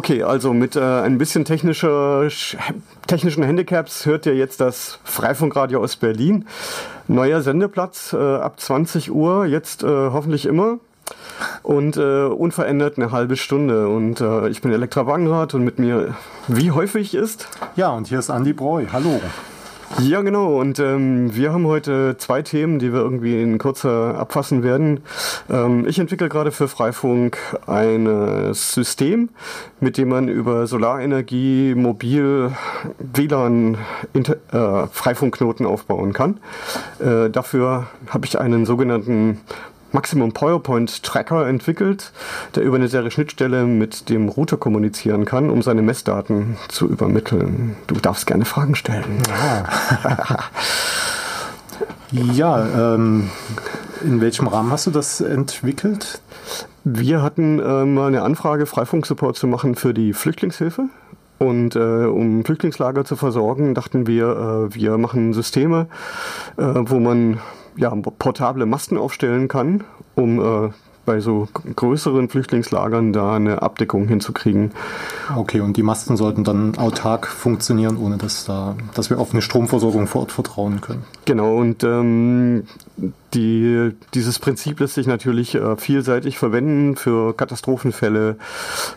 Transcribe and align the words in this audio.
Okay, 0.00 0.22
also 0.22 0.54
mit 0.54 0.76
äh, 0.76 0.80
ein 0.80 1.18
bisschen 1.18 1.44
technischer, 1.44 2.26
technischen 3.06 3.42
Handicaps 3.42 4.06
hört 4.06 4.24
ihr 4.24 4.34
jetzt 4.34 4.58
das 4.62 4.98
Freifunkradio 5.04 5.78
aus 5.78 5.96
Berlin. 5.96 6.46
Neuer 7.06 7.42
Sendeplatz 7.42 8.14
äh, 8.14 8.16
ab 8.16 8.58
20 8.58 9.12
Uhr, 9.12 9.44
jetzt 9.44 9.82
äh, 9.82 9.86
hoffentlich 9.86 10.46
immer. 10.46 10.78
Und 11.62 11.98
äh, 11.98 12.24
unverändert 12.24 12.96
eine 12.96 13.12
halbe 13.12 13.36
Stunde. 13.36 13.88
Und 13.88 14.22
äh, 14.22 14.48
ich 14.48 14.62
bin 14.62 14.72
Elektra 14.72 15.06
Wagenrad 15.06 15.52
und 15.52 15.64
mit 15.64 15.78
mir, 15.78 16.14
wie 16.48 16.70
häufig 16.70 17.14
ist? 17.14 17.48
Ja, 17.76 17.90
und 17.90 18.08
hier 18.08 18.20
ist 18.20 18.30
Andi 18.30 18.54
Breu. 18.54 18.86
Hallo. 18.90 19.20
Ja, 19.98 20.22
genau. 20.22 20.60
Und 20.60 20.78
ähm, 20.78 21.34
wir 21.34 21.52
haben 21.52 21.66
heute 21.66 22.16
zwei 22.16 22.42
Themen, 22.42 22.78
die 22.78 22.92
wir 22.92 23.00
irgendwie 23.00 23.42
in 23.42 23.58
kurzer 23.58 24.16
abfassen 24.18 24.62
werden. 24.62 25.00
Ähm, 25.50 25.86
ich 25.88 25.98
entwickle 25.98 26.28
gerade 26.28 26.52
für 26.52 26.68
Freifunk 26.68 27.38
ein 27.66 28.54
System, 28.54 29.30
mit 29.80 29.98
dem 29.98 30.08
man 30.08 30.28
über 30.28 30.68
Solarenergie 30.68 31.74
mobil 31.74 32.52
WLAN 32.98 33.78
Inter 34.12 34.36
äh, 34.52 34.86
Freifunkknoten 34.92 35.66
aufbauen 35.66 36.12
kann. 36.12 36.38
Äh, 37.00 37.28
dafür 37.28 37.88
habe 38.08 38.26
ich 38.26 38.38
einen 38.38 38.66
sogenannten 38.66 39.40
Maximum 39.92 40.32
PowerPoint 40.32 41.02
Tracker 41.02 41.46
entwickelt, 41.46 42.12
der 42.54 42.62
über 42.62 42.76
eine 42.76 42.88
Serie-Schnittstelle 42.88 43.64
mit 43.64 44.08
dem 44.08 44.28
Router 44.28 44.56
kommunizieren 44.56 45.24
kann, 45.24 45.50
um 45.50 45.62
seine 45.62 45.82
Messdaten 45.82 46.56
zu 46.68 46.88
übermitteln. 46.88 47.76
Du 47.86 47.96
darfst 47.96 48.26
gerne 48.26 48.44
Fragen 48.44 48.74
stellen. 48.74 49.22
Ja, 52.10 52.24
ja 52.32 52.94
ähm, 52.94 53.30
in 54.04 54.20
welchem 54.20 54.46
Rahmen 54.46 54.70
hast 54.70 54.86
du 54.86 54.90
das 54.90 55.20
entwickelt? 55.20 56.20
Wir 56.84 57.22
hatten 57.22 57.58
äh, 57.58 57.84
mal 57.84 58.08
eine 58.08 58.22
Anfrage, 58.22 58.66
Freifunk-Support 58.66 59.36
zu 59.36 59.46
machen 59.46 59.74
für 59.74 59.92
die 59.92 60.12
Flüchtlingshilfe. 60.12 60.88
Und 61.38 61.74
äh, 61.74 62.04
um 62.04 62.44
Flüchtlingslager 62.44 63.06
zu 63.06 63.16
versorgen, 63.16 63.74
dachten 63.74 64.06
wir, 64.06 64.68
äh, 64.70 64.74
wir 64.74 64.98
machen 64.98 65.32
Systeme, 65.32 65.86
äh, 66.58 66.62
wo 66.62 67.00
man 67.00 67.40
ja, 67.76 67.94
portable 67.94 68.66
Masten 68.66 68.98
aufstellen 68.98 69.48
kann, 69.48 69.84
um 70.14 70.40
äh, 70.40 70.70
bei 71.04 71.20
so 71.20 71.48
größeren 71.76 72.28
Flüchtlingslagern 72.28 73.12
da 73.12 73.34
eine 73.34 73.62
Abdeckung 73.62 74.08
hinzukriegen. 74.08 74.72
Okay, 75.34 75.60
und 75.60 75.76
die 75.76 75.82
Masten 75.82 76.16
sollten 76.16 76.44
dann 76.44 76.76
autark 76.78 77.26
funktionieren, 77.26 77.96
ohne 77.96 78.16
dass, 78.16 78.44
da, 78.44 78.76
dass 78.94 79.10
wir 79.10 79.18
auf 79.18 79.32
eine 79.32 79.42
Stromversorgung 79.42 80.06
vor 80.06 80.22
Ort 80.22 80.32
vertrauen 80.32 80.80
können. 80.80 81.04
Genau, 81.24 81.56
und 81.56 81.84
ähm, 81.84 82.64
die, 83.34 83.90
dieses 84.14 84.38
Prinzip 84.38 84.80
lässt 84.80 84.94
sich 84.94 85.06
natürlich 85.06 85.54
äh, 85.54 85.76
vielseitig 85.76 86.38
verwenden 86.38 86.96
für 86.96 87.34
Katastrophenfälle, 87.34 88.36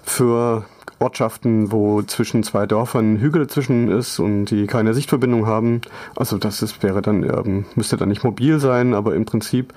für 0.04 0.66
Ortschaften, 1.00 1.72
wo 1.72 2.02
zwischen 2.02 2.44
zwei 2.44 2.66
Dörfern 2.66 3.18
Hügel 3.18 3.48
zwischen 3.48 3.92
ist 3.92 4.20
und 4.20 4.46
die 4.46 4.68
keine 4.68 4.94
Sichtverbindung 4.94 5.46
haben. 5.46 5.82
Also 6.16 6.38
das 6.38 6.62
ist, 6.62 6.82
wäre 6.82 7.02
dann, 7.02 7.24
ähm, 7.24 7.66
müsste 7.76 7.98
dann 7.98 8.10
nicht 8.10 8.24
mobil 8.24 8.60
sein, 8.60 8.94
aber 8.94 9.16
im 9.16 9.26
Prinzip 9.26 9.74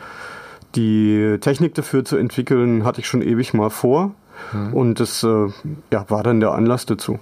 die 0.77 1.39
Technik 1.41 1.75
dafür 1.75 2.05
zu 2.05 2.17
entwickeln, 2.17 2.85
hatte 2.85 3.01
ich 3.01 3.07
schon 3.09 3.23
ewig 3.23 3.55
mal 3.55 3.71
vor. 3.71 4.13
Mhm. 4.53 4.75
Und 4.75 5.01
das 5.01 5.23
äh, 5.23 5.49
ja, 5.93 6.05
war 6.09 6.23
dann 6.23 6.41
der 6.41 6.53
Anlass 6.53 6.87
dazu. 6.87 7.19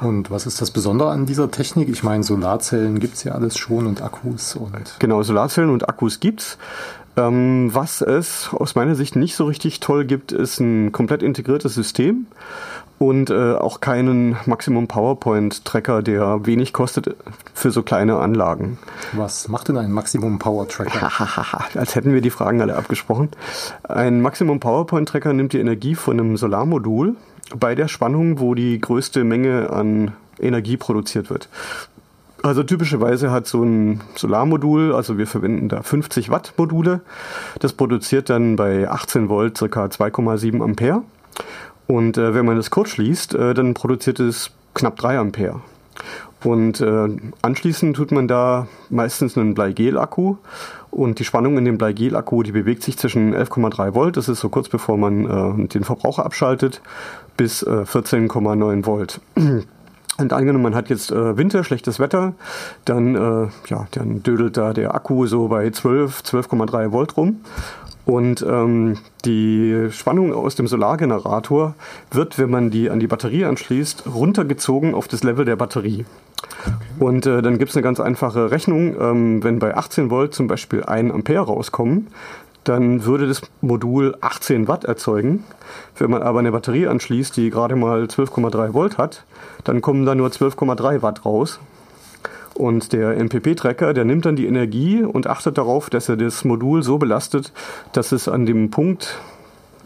Und 0.00 0.30
was 0.30 0.46
ist 0.46 0.60
das 0.60 0.70
Besondere 0.70 1.10
an 1.10 1.26
dieser 1.26 1.50
Technik? 1.50 1.88
Ich 1.88 2.02
meine, 2.02 2.22
Solarzellen 2.22 3.00
gibt 3.00 3.14
es 3.14 3.24
ja 3.24 3.32
alles 3.32 3.58
schon 3.58 3.86
und 3.86 4.02
Akkus. 4.02 4.54
Und 4.54 4.96
genau, 4.98 5.22
Solarzellen 5.22 5.70
und 5.70 5.88
Akkus 5.88 6.20
gibt's. 6.20 6.58
Ähm, 7.14 7.68
was 7.72 8.00
es 8.00 8.48
aus 8.52 8.74
meiner 8.74 8.94
Sicht 8.94 9.16
nicht 9.16 9.36
so 9.36 9.44
richtig 9.44 9.80
toll 9.80 10.06
gibt, 10.06 10.32
ist 10.32 10.60
ein 10.60 10.92
komplett 10.92 11.22
integriertes 11.22 11.74
System 11.74 12.26
und 13.02 13.30
äh, 13.30 13.54
auch 13.54 13.80
keinen 13.80 14.36
Maximum 14.46 14.86
PowerPoint 14.86 15.64
Tracker, 15.64 16.02
der 16.02 16.46
wenig 16.46 16.72
kostet 16.72 17.16
für 17.52 17.72
so 17.72 17.82
kleine 17.82 18.18
Anlagen. 18.18 18.78
Was 19.12 19.48
macht 19.48 19.66
denn 19.66 19.76
ein 19.76 19.90
Maximum 19.90 20.38
Power 20.38 20.68
Tracker? 20.68 21.10
Als 21.74 21.96
hätten 21.96 22.14
wir 22.14 22.20
die 22.20 22.30
Fragen 22.30 22.60
alle 22.60 22.76
abgesprochen. 22.76 23.30
Ein 23.82 24.20
Maximum 24.20 24.60
PowerPoint 24.60 25.08
Tracker 25.08 25.32
nimmt 25.32 25.52
die 25.52 25.58
Energie 25.58 25.96
von 25.96 26.20
einem 26.20 26.36
Solarmodul 26.36 27.16
bei 27.56 27.74
der 27.74 27.88
Spannung, 27.88 28.38
wo 28.38 28.54
die 28.54 28.80
größte 28.80 29.24
Menge 29.24 29.70
an 29.70 30.12
Energie 30.38 30.76
produziert 30.76 31.28
wird. 31.28 31.48
Also 32.44 32.62
typischerweise 32.62 33.32
hat 33.32 33.48
so 33.48 33.64
ein 33.64 34.00
Solarmodul, 34.14 34.94
also 34.94 35.18
wir 35.18 35.26
verwenden 35.26 35.68
da 35.68 35.82
50 35.82 36.30
Watt 36.30 36.54
Module, 36.56 37.00
das 37.58 37.72
produziert 37.72 38.30
dann 38.30 38.54
bei 38.54 38.88
18 38.88 39.28
Volt 39.28 39.58
ca. 39.58 39.86
2,7 39.86 40.62
Ampere. 40.62 41.02
Und 41.86 42.16
äh, 42.16 42.34
wenn 42.34 42.46
man 42.46 42.56
es 42.56 42.70
kurz 42.70 42.90
schließt, 42.90 43.34
äh, 43.34 43.54
dann 43.54 43.74
produziert 43.74 44.20
es 44.20 44.50
knapp 44.74 44.96
3 44.96 45.18
Ampere. 45.18 45.60
Und 46.44 46.80
äh, 46.80 47.08
anschließend 47.42 47.96
tut 47.96 48.10
man 48.10 48.26
da 48.26 48.66
meistens 48.90 49.36
einen 49.36 49.54
Bleigel-Akku. 49.54 50.36
Und 50.90 51.18
die 51.18 51.24
Spannung 51.24 51.56
in 51.56 51.64
dem 51.64 51.78
Bleigel-Akku, 51.78 52.42
die 52.42 52.52
bewegt 52.52 52.82
sich 52.82 52.98
zwischen 52.98 53.34
11,3 53.34 53.94
Volt, 53.94 54.16
das 54.16 54.28
ist 54.28 54.40
so 54.40 54.48
kurz 54.48 54.68
bevor 54.68 54.98
man 54.98 55.64
äh, 55.64 55.68
den 55.68 55.84
Verbraucher 55.84 56.26
abschaltet, 56.26 56.82
bis 57.36 57.62
äh, 57.62 57.84
14,9 57.84 58.84
Volt. 58.86 59.20
Und 60.18 60.32
angenommen, 60.34 60.62
man 60.62 60.74
hat 60.74 60.90
jetzt 60.90 61.10
äh, 61.10 61.36
Winter, 61.38 61.64
schlechtes 61.64 61.98
Wetter, 61.98 62.34
dann, 62.84 63.14
äh, 63.14 63.48
ja, 63.68 63.86
dann 63.92 64.22
dödelt 64.22 64.58
da 64.58 64.74
der 64.74 64.94
Akku 64.94 65.26
so 65.26 65.48
bei 65.48 65.70
12, 65.70 66.20
12,3 66.20 66.92
Volt 66.92 67.16
rum. 67.16 67.40
Und 68.04 68.44
ähm, 68.48 68.98
die 69.24 69.88
Spannung 69.90 70.32
aus 70.32 70.56
dem 70.56 70.66
Solargenerator 70.66 71.74
wird, 72.10 72.38
wenn 72.38 72.50
man 72.50 72.70
die 72.70 72.90
an 72.90 72.98
die 72.98 73.06
Batterie 73.06 73.44
anschließt, 73.44 74.04
runtergezogen 74.12 74.94
auf 74.94 75.06
das 75.06 75.22
Level 75.22 75.44
der 75.44 75.56
Batterie. 75.56 76.04
Okay. 76.42 76.72
Und 76.98 77.26
äh, 77.26 77.42
dann 77.42 77.58
gibt 77.58 77.70
es 77.70 77.76
eine 77.76 77.84
ganz 77.84 78.00
einfache 78.00 78.50
Rechnung. 78.50 78.96
Ähm, 79.00 79.44
wenn 79.44 79.58
bei 79.58 79.76
18 79.76 80.10
Volt 80.10 80.34
zum 80.34 80.48
Beispiel 80.48 80.82
1 80.82 81.12
Ampere 81.12 81.46
rauskommen, 81.46 82.08
dann 82.64 83.04
würde 83.04 83.26
das 83.26 83.42
Modul 83.60 84.16
18 84.20 84.68
Watt 84.68 84.84
erzeugen. 84.84 85.44
Wenn 85.96 86.10
man 86.10 86.22
aber 86.22 86.40
eine 86.40 86.52
Batterie 86.52 86.86
anschließt, 86.86 87.36
die 87.36 87.50
gerade 87.50 87.76
mal 87.76 88.04
12,3 88.04 88.72
Volt 88.72 88.98
hat, 88.98 89.24
dann 89.64 89.80
kommen 89.80 90.06
da 90.06 90.14
nur 90.14 90.28
12,3 90.28 91.02
Watt 91.02 91.24
raus. 91.24 91.60
Und 92.54 92.92
der 92.92 93.16
MPP-Tracker, 93.16 93.94
der 93.94 94.04
nimmt 94.04 94.26
dann 94.26 94.36
die 94.36 94.46
Energie 94.46 95.02
und 95.02 95.26
achtet 95.26 95.58
darauf, 95.58 95.90
dass 95.90 96.08
er 96.08 96.16
das 96.16 96.44
Modul 96.44 96.82
so 96.82 96.98
belastet, 96.98 97.52
dass 97.92 98.12
es 98.12 98.28
an 98.28 98.46
dem 98.46 98.70
Punkt 98.70 99.18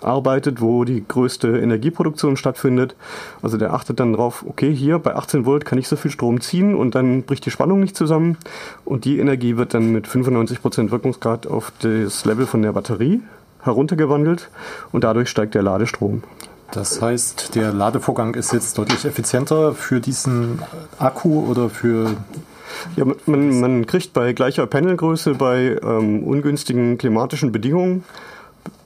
arbeitet, 0.03 0.61
wo 0.61 0.85
die 0.85 1.05
größte 1.07 1.59
Energieproduktion 1.59 2.37
stattfindet. 2.37 2.95
Also 3.43 3.57
der 3.57 3.73
achtet 3.73 4.01
dann 4.01 4.13
darauf, 4.13 4.45
okay, 4.47 4.75
hier 4.75 4.99
bei 4.99 5.15
18 5.15 5.47
Volt 5.47 5.65
kann 5.65 5.79
ich 5.79 5.89
so 5.89 5.97
viel 5.97 6.11
Strom 6.11 6.41
ziehen 6.41 6.75
und 6.75 6.95
dann 6.95 7.23
bricht 7.23 7.47
die 7.47 7.51
Spannung 7.51 7.81
nicht 7.81 7.97
zusammen. 7.97 8.37
Und 8.85 9.05
die 9.05 9.19
Energie 9.19 9.57
wird 9.57 9.75
dann 9.75 9.93
mit 9.93 10.07
95% 10.07 10.91
Wirkungsgrad 10.91 11.47
auf 11.47 11.73
das 11.81 12.25
Level 12.25 12.47
von 12.47 12.63
der 12.63 12.73
Batterie 12.73 13.23
heruntergewandelt 13.63 14.49
und 14.93 15.05
dadurch 15.05 15.29
steigt 15.29 15.55
der 15.55 15.63
Ladestrom. 15.63 16.23
Das 16.73 17.01
heißt, 17.01 17.55
der 17.55 17.73
Ladevorgang 17.73 18.35
ist 18.35 18.53
jetzt 18.53 18.77
deutlich 18.79 19.05
effizienter 19.05 19.73
für 19.73 20.01
diesen 20.01 20.61
Akku 20.99 21.49
oder 21.49 21.71
für 21.71 22.17
ja, 22.97 23.05
man, 23.27 23.61
man 23.61 23.87
kriegt 23.87 24.13
bei 24.13 24.33
gleicher 24.33 24.67
Panelgröße 24.67 25.35
bei 25.35 25.79
ähm, 25.83 26.23
ungünstigen 26.25 26.99
klimatischen 26.99 27.53
Bedingungen, 27.53 28.05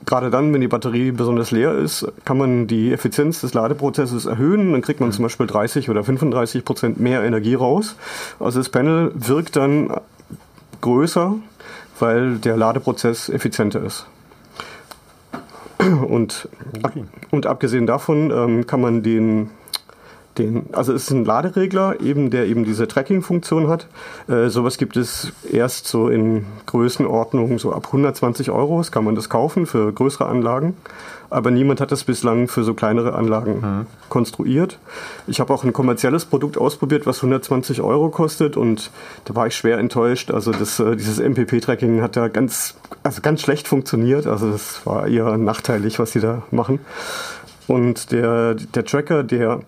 gerade 0.05 0.29
dann, 0.29 0.53
wenn 0.53 0.61
die 0.61 0.67
Batterie 0.67 1.11
besonders 1.11 1.51
leer 1.51 1.73
ist, 1.73 2.07
kann 2.25 2.37
man 2.37 2.67
die 2.67 2.91
Effizienz 2.91 3.41
des 3.41 3.53
Ladeprozesses 3.53 4.25
erhöhen. 4.25 4.71
Dann 4.71 4.81
kriegt 4.81 4.99
man 4.99 5.11
zum 5.11 5.23
Beispiel 5.23 5.47
30 5.47 5.89
oder 5.89 6.03
35 6.03 6.65
Prozent 6.65 6.99
mehr 6.99 7.23
Energie 7.23 7.55
raus. 7.55 7.95
Also 8.39 8.59
das 8.59 8.69
Panel 8.69 9.11
wirkt 9.15 9.55
dann 9.55 9.93
größer, 10.81 11.35
weil 11.99 12.37
der 12.37 12.57
Ladeprozess 12.57 13.29
effizienter 13.29 13.83
ist. 13.83 14.05
Und, 15.79 16.47
okay. 16.83 17.05
und 17.31 17.47
abgesehen 17.47 17.87
davon 17.87 18.31
ähm, 18.31 18.67
kann 18.67 18.81
man 18.81 19.01
den 19.01 19.49
den, 20.41 20.65
also 20.73 20.93
es 20.93 21.03
ist 21.03 21.11
ein 21.11 21.25
Laderegler, 21.25 21.99
eben, 22.01 22.29
der 22.29 22.47
eben 22.47 22.65
diese 22.65 22.87
Tracking-Funktion 22.87 23.67
hat. 23.67 23.87
Äh, 24.27 24.49
sowas 24.49 24.77
gibt 24.77 24.97
es 24.97 25.31
erst 25.49 25.87
so 25.87 26.09
in 26.09 26.45
Größenordnung, 26.65 27.59
so 27.59 27.73
ab 27.73 27.87
120 27.87 28.51
Euro 28.51 28.81
kann 28.89 29.03
man 29.03 29.15
das 29.15 29.29
kaufen 29.29 29.65
für 29.65 29.91
größere 29.91 30.25
Anlagen. 30.25 30.75
Aber 31.29 31.49
niemand 31.49 31.79
hat 31.79 31.93
das 31.93 32.03
bislang 32.03 32.49
für 32.49 32.65
so 32.65 32.73
kleinere 32.73 33.13
Anlagen 33.13 33.61
mhm. 33.61 33.85
konstruiert. 34.09 34.79
Ich 35.27 35.39
habe 35.39 35.53
auch 35.53 35.63
ein 35.63 35.71
kommerzielles 35.71 36.25
Produkt 36.25 36.57
ausprobiert, 36.57 37.05
was 37.05 37.19
120 37.19 37.81
Euro 37.81 38.09
kostet 38.09 38.57
und 38.57 38.91
da 39.23 39.33
war 39.33 39.47
ich 39.47 39.55
schwer 39.55 39.77
enttäuscht. 39.77 40.29
Also 40.31 40.51
das, 40.51 40.79
äh, 40.81 40.97
dieses 40.97 41.19
MPP-Tracking 41.19 42.01
hat 42.01 42.17
da 42.17 42.27
ganz, 42.27 42.75
also 43.03 43.21
ganz 43.21 43.41
schlecht 43.41 43.69
funktioniert. 43.69 44.27
Also 44.27 44.51
das 44.51 44.85
war 44.85 45.07
eher 45.07 45.37
nachteilig, 45.37 45.99
was 45.99 46.11
sie 46.11 46.19
da 46.19 46.43
machen. 46.51 46.79
Und 47.67 48.11
der, 48.11 48.55
der 48.55 48.85
Tracker, 48.85 49.23
der 49.23 49.61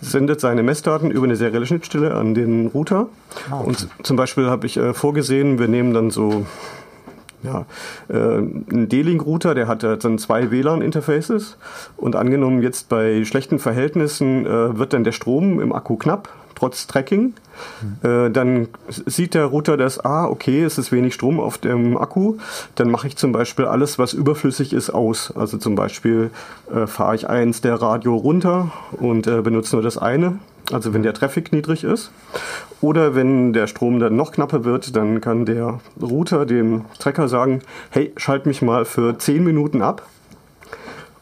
sendet 0.00 0.40
seine 0.40 0.62
Messdaten 0.62 1.10
über 1.10 1.24
eine 1.24 1.36
serielle 1.36 1.66
Schnittstelle 1.66 2.14
an 2.14 2.34
den 2.34 2.68
Router. 2.68 3.08
Ah, 3.50 3.60
okay. 3.60 3.68
Und 3.68 3.88
zum 4.02 4.16
Beispiel 4.16 4.46
habe 4.46 4.66
ich 4.66 4.76
äh, 4.76 4.94
vorgesehen, 4.94 5.58
wir 5.58 5.68
nehmen 5.68 5.92
dann 5.92 6.10
so 6.10 6.46
ja, 7.42 7.66
äh, 8.08 8.38
ein 8.38 8.88
D-Link-Router, 8.88 9.54
der 9.54 9.68
hat 9.68 9.82
dann 9.82 10.18
zwei 10.18 10.50
WLAN-Interfaces 10.50 11.56
und 11.96 12.16
angenommen 12.16 12.62
jetzt 12.62 12.88
bei 12.88 13.24
schlechten 13.24 13.58
Verhältnissen 13.58 14.46
äh, 14.46 14.76
wird 14.76 14.92
dann 14.92 15.04
der 15.04 15.12
Strom 15.12 15.60
im 15.60 15.72
Akku 15.72 15.96
knapp, 15.96 16.28
trotz 16.58 16.86
Tracking. 16.86 17.34
Mhm. 18.02 18.32
dann 18.32 18.68
sieht 18.88 19.34
der 19.34 19.46
Router 19.46 19.76
das, 19.76 20.04
ah, 20.04 20.26
okay, 20.26 20.62
es 20.62 20.78
ist 20.78 20.92
wenig 20.92 21.14
Strom 21.14 21.40
auf 21.40 21.58
dem 21.58 21.98
Akku, 21.98 22.36
dann 22.76 22.88
mache 22.88 23.08
ich 23.08 23.16
zum 23.16 23.32
Beispiel 23.32 23.64
alles, 23.64 23.98
was 23.98 24.12
überflüssig 24.12 24.72
ist, 24.72 24.90
aus. 24.90 25.32
Also 25.36 25.58
zum 25.58 25.74
Beispiel 25.74 26.30
äh, 26.72 26.86
fahre 26.86 27.16
ich 27.16 27.28
eins 27.28 27.60
der 27.60 27.74
Radio 27.74 28.14
runter 28.14 28.70
und 28.92 29.26
äh, 29.26 29.42
benutze 29.42 29.74
nur 29.74 29.82
das 29.82 29.98
eine 29.98 30.38
also 30.72 30.92
wenn 30.92 31.02
der 31.02 31.14
Traffic 31.14 31.52
niedrig 31.52 31.84
ist. 31.84 32.10
Oder 32.80 33.14
wenn 33.14 33.52
der 33.52 33.66
Strom 33.66 33.98
dann 33.98 34.16
noch 34.16 34.32
knapper 34.32 34.64
wird, 34.64 34.94
dann 34.94 35.20
kann 35.20 35.46
der 35.46 35.80
Router 36.00 36.46
dem 36.46 36.84
Trecker 36.98 37.28
sagen, 37.28 37.62
hey, 37.90 38.12
schalt 38.16 38.46
mich 38.46 38.62
mal 38.62 38.84
für 38.84 39.18
10 39.18 39.42
Minuten 39.44 39.82
ab 39.82 40.06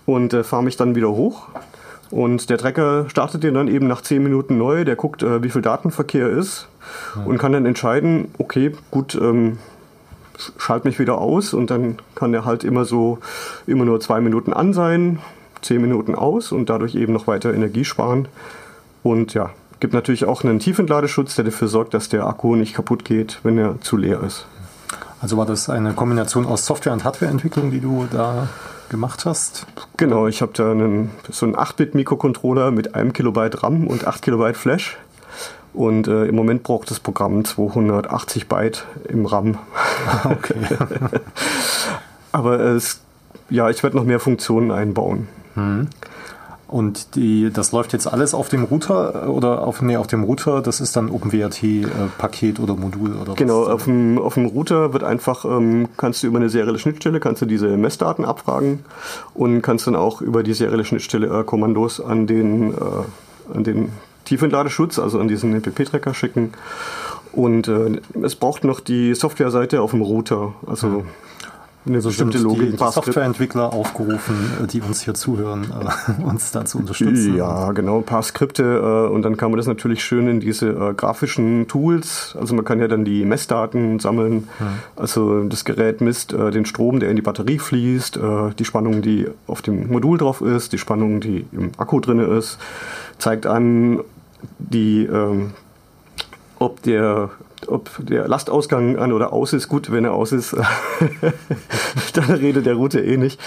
und 0.04 0.32
äh, 0.34 0.44
fahre 0.44 0.62
mich 0.62 0.76
dann 0.76 0.94
wieder 0.94 1.10
hoch. 1.10 1.48
Und 2.10 2.50
der 2.50 2.58
Trecker 2.58 3.08
startet 3.08 3.42
den 3.42 3.54
dann 3.54 3.68
eben 3.68 3.88
nach 3.88 4.00
10 4.00 4.22
Minuten 4.22 4.58
neu, 4.58 4.84
der 4.84 4.96
guckt, 4.96 5.22
äh, 5.22 5.42
wie 5.42 5.50
viel 5.50 5.62
Datenverkehr 5.62 6.28
ist 6.28 6.68
und 7.24 7.38
kann 7.38 7.52
dann 7.52 7.66
entscheiden, 7.66 8.28
okay, 8.38 8.72
gut, 8.90 9.14
ähm, 9.16 9.58
schalt 10.58 10.84
mich 10.84 10.98
wieder 10.98 11.18
aus 11.18 11.54
und 11.54 11.70
dann 11.70 11.98
kann 12.14 12.32
er 12.34 12.44
halt 12.44 12.62
immer 12.62 12.84
so 12.84 13.18
immer 13.66 13.84
nur 13.84 14.00
zwei 14.00 14.20
Minuten 14.20 14.52
an 14.52 14.72
sein, 14.72 15.18
10 15.62 15.80
Minuten 15.80 16.14
aus 16.14 16.52
und 16.52 16.70
dadurch 16.70 16.94
eben 16.94 17.12
noch 17.12 17.26
weiter 17.26 17.54
Energie 17.54 17.84
sparen. 17.84 18.28
Und 19.02 19.34
ja, 19.34 19.50
gibt 19.80 19.94
natürlich 19.94 20.24
auch 20.24 20.44
einen 20.44 20.58
Tiefentladeschutz, 20.58 21.36
der 21.36 21.44
dafür 21.44 21.68
sorgt, 21.68 21.94
dass 21.94 22.08
der 22.08 22.26
Akku 22.26 22.56
nicht 22.56 22.74
kaputt 22.74 23.04
geht, 23.04 23.40
wenn 23.42 23.58
er 23.58 23.80
zu 23.80 23.96
leer 23.96 24.22
ist. 24.22 24.46
Also 25.20 25.36
war 25.36 25.46
das 25.46 25.70
eine 25.70 25.94
Kombination 25.94 26.46
aus 26.46 26.66
Software- 26.66 26.92
und 26.92 27.04
Hardwareentwicklung, 27.04 27.70
die 27.70 27.80
du 27.80 28.06
da 28.10 28.48
gemacht 28.88 29.24
hast? 29.24 29.66
Genau, 29.96 30.26
ich 30.26 30.42
habe 30.42 30.52
da 30.54 30.70
einen, 30.70 31.10
so 31.30 31.46
einen 31.46 31.56
8-Bit-Mikrocontroller 31.56 32.70
mit 32.70 32.94
einem 32.94 33.12
Kilobyte 33.12 33.62
RAM 33.62 33.86
und 33.86 34.06
8 34.06 34.22
Kilobyte 34.22 34.56
Flash. 34.56 34.96
Und 35.72 36.08
äh, 36.08 36.24
im 36.24 36.34
Moment 36.34 36.62
braucht 36.62 36.90
das 36.90 37.00
Programm 37.00 37.44
280 37.44 38.48
Byte 38.48 38.86
im 39.08 39.26
RAM. 39.26 39.58
Okay. 40.24 40.54
Aber 42.32 42.60
es, 42.60 43.00
ja, 43.50 43.68
ich 43.68 43.82
werde 43.82 43.96
noch 43.96 44.04
mehr 44.04 44.20
Funktionen 44.20 44.70
einbauen. 44.70 45.28
Hm. 45.54 45.88
Und 46.68 47.14
die, 47.14 47.50
das 47.52 47.70
läuft 47.70 47.92
jetzt 47.92 48.08
alles 48.08 48.34
auf 48.34 48.48
dem 48.48 48.64
Router 48.64 49.26
äh, 49.26 49.28
oder 49.28 49.66
auf, 49.66 49.82
nee, 49.82 49.96
auf 49.96 50.08
dem 50.08 50.24
Router, 50.24 50.60
das 50.62 50.80
ist 50.80 50.96
dann 50.96 51.10
OpenWRT-Paket 51.10 52.58
äh, 52.58 52.62
oder 52.62 52.74
Modul 52.74 53.14
oder 53.14 53.32
was? 53.32 53.36
Genau, 53.36 53.64
auf 53.66 53.84
dem, 53.84 54.18
auf 54.18 54.34
dem 54.34 54.46
Router 54.46 54.92
wird 54.92 55.04
einfach, 55.04 55.44
ähm, 55.44 55.88
kannst 55.96 56.22
du 56.22 56.26
über 56.26 56.38
eine 56.38 56.48
serielle 56.48 56.78
Schnittstelle, 56.78 57.20
kannst 57.20 57.42
du 57.42 57.46
diese 57.46 57.76
Messdaten 57.76 58.24
abfragen 58.24 58.80
und 59.34 59.62
kannst 59.62 59.86
dann 59.86 59.94
auch 59.94 60.20
über 60.20 60.42
die 60.42 60.54
serielle 60.54 60.84
Schnittstelle 60.84 61.40
äh, 61.40 61.44
Kommandos 61.44 62.00
an 62.00 62.26
den, 62.26 62.72
äh, 62.72 63.54
an 63.54 63.62
den 63.62 63.92
Tiefentladeschutz, 64.24 64.98
also 64.98 65.20
an 65.20 65.28
diesen 65.28 65.54
NPP-Tracker 65.54 66.14
schicken. 66.14 66.52
Und 67.32 67.68
äh, 67.68 68.00
es 68.22 68.34
braucht 68.34 68.64
noch 68.64 68.80
die 68.80 69.14
Softwareseite 69.14 69.82
auf 69.82 69.92
dem 69.92 70.02
Router. 70.02 70.54
Also 70.66 71.04
mhm 71.86 71.96
eine 71.96 72.02
bestimmte 72.02 72.38
Logik. 72.38 72.72
Die, 72.72 72.76
Softwareentwickler 72.76 73.72
aufgerufen, 73.72 74.34
äh, 74.62 74.66
die 74.66 74.80
uns 74.80 75.02
hier 75.02 75.14
zuhören, 75.14 75.66
äh, 75.70 76.22
uns 76.24 76.50
da 76.50 76.64
zu 76.64 76.78
unterstützen. 76.78 77.36
Ja, 77.36 77.72
genau, 77.72 77.98
ein 77.98 78.04
paar 78.04 78.22
Skripte 78.22 78.62
äh, 78.62 79.12
und 79.12 79.22
dann 79.22 79.36
kann 79.36 79.50
man 79.50 79.58
das 79.58 79.66
natürlich 79.66 80.04
schön 80.04 80.28
in 80.28 80.40
diese 80.40 80.68
äh, 80.68 80.94
grafischen 80.94 81.68
Tools, 81.68 82.36
also 82.38 82.54
man 82.54 82.64
kann 82.64 82.80
ja 82.80 82.88
dann 82.88 83.04
die 83.04 83.24
Messdaten 83.24 83.98
sammeln, 83.98 84.48
ja. 84.60 84.66
also 84.96 85.44
das 85.44 85.64
Gerät 85.64 86.00
misst 86.00 86.32
äh, 86.32 86.50
den 86.50 86.66
Strom, 86.66 87.00
der 87.00 87.10
in 87.10 87.16
die 87.16 87.22
Batterie 87.22 87.58
fließt, 87.58 88.16
äh, 88.16 88.20
die 88.58 88.64
Spannung, 88.64 89.02
die 89.02 89.28
auf 89.46 89.62
dem 89.62 89.90
Modul 89.90 90.18
drauf 90.18 90.40
ist, 90.40 90.72
die 90.72 90.78
Spannung, 90.78 91.20
die 91.20 91.46
im 91.52 91.72
Akku 91.76 92.00
drin 92.00 92.18
ist, 92.18 92.58
zeigt 93.18 93.46
an, 93.46 94.00
die, 94.58 95.04
ähm, 95.04 95.52
ob 96.58 96.82
der 96.82 97.30
ob 97.68 97.90
der 97.98 98.28
Lastausgang 98.28 98.98
an 98.98 99.12
oder 99.12 99.32
aus 99.32 99.52
ist. 99.52 99.68
Gut, 99.68 99.90
wenn 99.90 100.04
er 100.04 100.12
aus 100.12 100.32
ist, 100.32 100.56
dann 102.14 102.30
redet 102.30 102.66
der 102.66 102.74
Route 102.74 103.00
eh 103.00 103.16
nicht. 103.16 103.40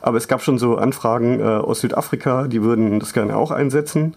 Aber 0.00 0.18
es 0.18 0.28
gab 0.28 0.42
schon 0.42 0.58
so 0.58 0.76
Anfragen 0.76 1.40
äh, 1.40 1.44
aus 1.44 1.80
Südafrika, 1.80 2.46
die 2.46 2.62
würden 2.62 3.00
das 3.00 3.12
gerne 3.12 3.36
auch 3.36 3.50
einsetzen. 3.50 4.14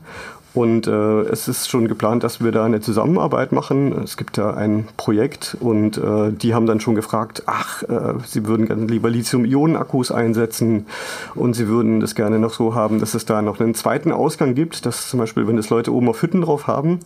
Und 0.55 0.87
äh, 0.87 1.21
es 1.21 1.47
ist 1.47 1.69
schon 1.69 1.87
geplant, 1.87 2.23
dass 2.23 2.43
wir 2.43 2.51
da 2.51 2.65
eine 2.65 2.81
Zusammenarbeit 2.81 3.51
machen. 3.51 3.93
Es 4.03 4.17
gibt 4.17 4.37
da 4.37 4.51
ein 4.55 4.87
Projekt 4.97 5.55
und 5.59 5.97
äh, 5.97 6.31
die 6.31 6.55
haben 6.55 6.65
dann 6.65 6.79
schon 6.79 6.95
gefragt, 6.95 7.43
ach, 7.45 7.83
äh, 7.83 8.15
sie 8.25 8.47
würden 8.47 8.65
gerne 8.65 8.85
lieber 8.85 9.11
Lithium-Ionen-Akkus 9.11 10.11
einsetzen 10.11 10.87
und 11.35 11.53
sie 11.53 11.67
würden 11.67 11.99
das 11.99 12.15
gerne 12.15 12.39
noch 12.39 12.53
so 12.53 12.73
haben, 12.73 12.99
dass 12.99 13.13
es 13.13 13.25
da 13.25 13.43
noch 13.43 13.59
einen 13.59 13.75
zweiten 13.75 14.11
Ausgang 14.11 14.55
gibt, 14.55 14.87
dass 14.87 15.09
zum 15.09 15.19
Beispiel, 15.19 15.47
wenn 15.47 15.55
das 15.55 15.69
Leute 15.69 15.93
oben 15.93 16.09
auf 16.09 16.21
Hütten 16.23 16.41
drauf 16.41 16.65
haben, 16.65 16.99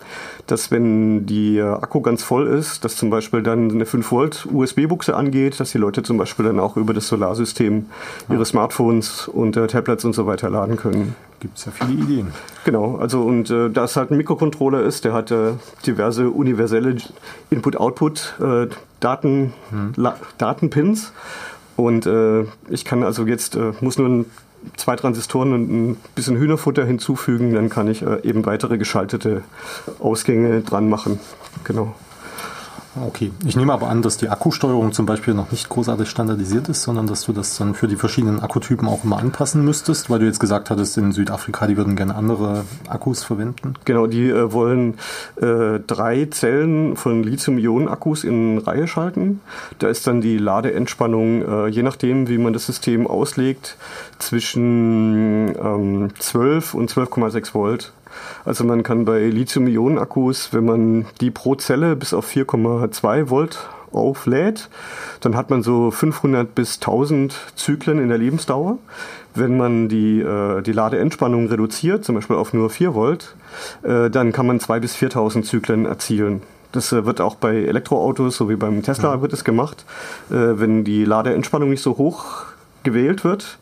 dass 0.48 0.72
wenn 0.72 1.26
die 1.26 1.58
äh, 1.58 1.64
Akku 1.64 2.00
ganz 2.00 2.24
voll 2.24 2.48
ist, 2.48 2.86
dass 2.86 2.96
zum 2.96 3.10
Beispiel 3.10 3.44
dann 3.44 3.72
eine 3.72 3.86
5 3.86 4.10
Volt 4.10 4.48
USB-Buchse 4.54 5.18
angeht, 5.18 5.60
dass 5.60 5.72
die 5.72 5.80
Leute 5.80 6.02
zum 6.02 6.18
Beispiel 6.18 6.46
dann 6.46 6.62
auch 6.62 6.78
über 6.78 6.94
das 6.94 7.10
Solarsystem 7.10 7.88
ihre 8.30 8.46
Smartphones 8.46 9.28
und 9.28 9.58
äh, 9.58 9.68
Tablets 9.68 10.06
und 10.06 10.14
so 10.14 10.26
weiter 10.26 10.50
laden 10.50 10.78
können 10.78 11.14
gibt 11.44 11.58
es 11.58 11.66
ja 11.66 11.74
viele 11.74 11.92
Ideen. 11.92 12.34
Genau, 12.64 12.96
also 12.96 13.22
und 13.22 13.50
äh, 13.50 13.70
da 13.70 13.84
es 13.84 13.98
halt 13.98 14.12
ein 14.12 14.18
Mikrocontroller 14.18 14.82
ist, 14.82 15.04
der 15.04 15.12
hat 15.12 15.30
äh, 15.30 15.52
diverse 15.86 16.30
universelle 16.30 16.96
Input-Output 17.50 18.36
äh, 18.40 18.68
Daten, 19.02 19.54
hm. 19.70 19.94
Datenpins 20.38 21.12
und 21.76 22.06
äh, 22.06 22.46
ich 22.70 22.86
kann 22.86 23.04
also 23.04 23.28
jetzt 23.28 23.58
äh, 23.58 23.74
muss 23.82 23.98
nur 23.98 24.26
zwei 24.78 24.96
Transistoren 24.96 25.52
und 25.52 25.70
ein 25.70 25.98
bisschen 26.16 26.38
Hühnerfutter 26.38 26.86
hinzufügen, 26.86 27.54
dann 27.54 27.68
kann 27.68 27.90
ich 27.90 28.02
äh, 28.04 28.22
eben 28.24 28.46
weitere 28.46 28.78
geschaltete 28.78 29.44
Ausgänge 30.00 30.62
dran 30.62 30.88
machen. 30.88 31.20
Genau. 31.66 31.94
Okay, 32.96 33.32
ich 33.44 33.56
nehme 33.56 33.74
aber 33.74 33.90
an, 33.90 34.04
dass 34.04 34.18
die 34.18 34.30
Akkusteuerung 34.30 34.92
zum 34.94 35.08
Beispiel 35.08 35.34
noch 35.34 35.52
nicht 35.52 35.68
großartig 35.68 36.08
standardisiert 36.08 36.70
ist, 36.70 36.84
sondern 36.84 37.08
dass 37.08 37.24
du 37.26 37.34
das 37.34 37.58
dann 37.58 37.74
für 37.74 37.88
die 37.88 37.96
verschiedenen 37.96 38.40
Akkutypen 38.40 38.88
auch 38.88 39.04
immer 39.04 39.18
anpassen 39.18 39.66
müsstest, 39.66 40.12
weil 40.12 40.20
du 40.20 40.26
jetzt 40.28 40.40
gesagt 40.40 40.70
hattest, 40.70 40.98
in 40.98 41.12
Südafrika, 41.12 41.66
die 41.66 41.76
würden 41.76 41.96
gerne 41.96 42.14
andere 42.14 42.66
Akkus 42.88 43.24
verwenden. 43.24 43.74
Genau, 43.86 44.06
die 44.06 44.30
äh, 44.30 44.52
wollen 44.52 45.00
äh, 45.42 45.80
drei 45.80 46.26
Zellen 46.26 46.96
von 46.96 47.24
Lithium-Ionen-Akkus 47.24 48.24
in 48.24 48.60
Reihe 48.60 48.88
schalten. 48.88 49.42
Da 49.80 49.88
ist 49.88 50.06
dann 50.06 50.22
die 50.22 50.38
Ladeentspannung, 50.38 51.42
äh, 51.42 51.68
je 51.70 51.82
nachdem, 51.82 52.28
wie 52.28 52.38
man 52.38 52.54
das 52.54 52.68
System 52.68 53.08
auslegt, 53.08 53.76
zwischen 54.20 55.56
ähm, 55.58 56.10
12 56.20 56.76
und 56.76 56.92
12,6 56.92 57.56
Volt. 57.56 57.92
Also 58.46 58.64
man 58.64 58.84
kann 58.84 59.06
bei 59.06 59.28
Lithium-Ionen-Akkus, 59.28 60.54
wenn 60.54 60.66
man 60.66 61.06
die 61.22 61.32
pro 61.32 61.56
Zelle 61.56 61.96
bis 61.96 62.14
auf 62.14 62.28
4,2 62.28 63.30
Volt 63.30 63.70
auflädt, 63.92 64.70
dann 65.22 65.36
hat 65.36 65.50
man 65.50 65.64
so 65.64 65.92
500 65.92 66.54
bis 66.56 66.76
1000 66.76 67.36
Zyklen 67.56 68.00
in 68.00 68.10
der 68.10 68.18
Lebensdauer. 68.18 68.78
Wenn 69.36 69.58
man 69.58 69.90
die, 69.90 70.20
äh, 70.20 70.62
die 70.62 70.72
Ladeentspannung 70.72 71.48
reduziert, 71.48 72.06
zum 72.06 72.16
Beispiel 72.16 72.36
auf 72.36 72.54
nur 72.54 72.70
4 72.70 72.94
Volt, 72.94 73.36
äh, 73.84 74.10
dann 74.10 74.32
kann 74.32 74.46
man 74.46 74.60
2 74.60 74.80
bis 74.80 74.96
4000 74.96 75.46
Zyklen 75.46 75.86
erzielen. 75.86 76.42
Das 76.72 76.92
äh, 76.92 77.06
wird 77.06 77.22
auch 77.22 77.36
bei 77.36 77.56
Elektroautos, 77.64 78.36
so 78.36 78.50
wie 78.50 78.56
beim 78.56 78.84
Tesla, 78.84 79.16
ja. 79.16 79.22
wird 79.22 79.34
es 79.34 79.44
gemacht. 79.44 79.86
Äh, 80.30 80.60
wenn 80.60 80.84
die 80.84 81.06
Ladeentspannung 81.06 81.70
nicht 81.70 81.84
so 81.84 81.98
hoch 81.98 82.46
gewählt 82.84 83.24
wird, 83.24 83.58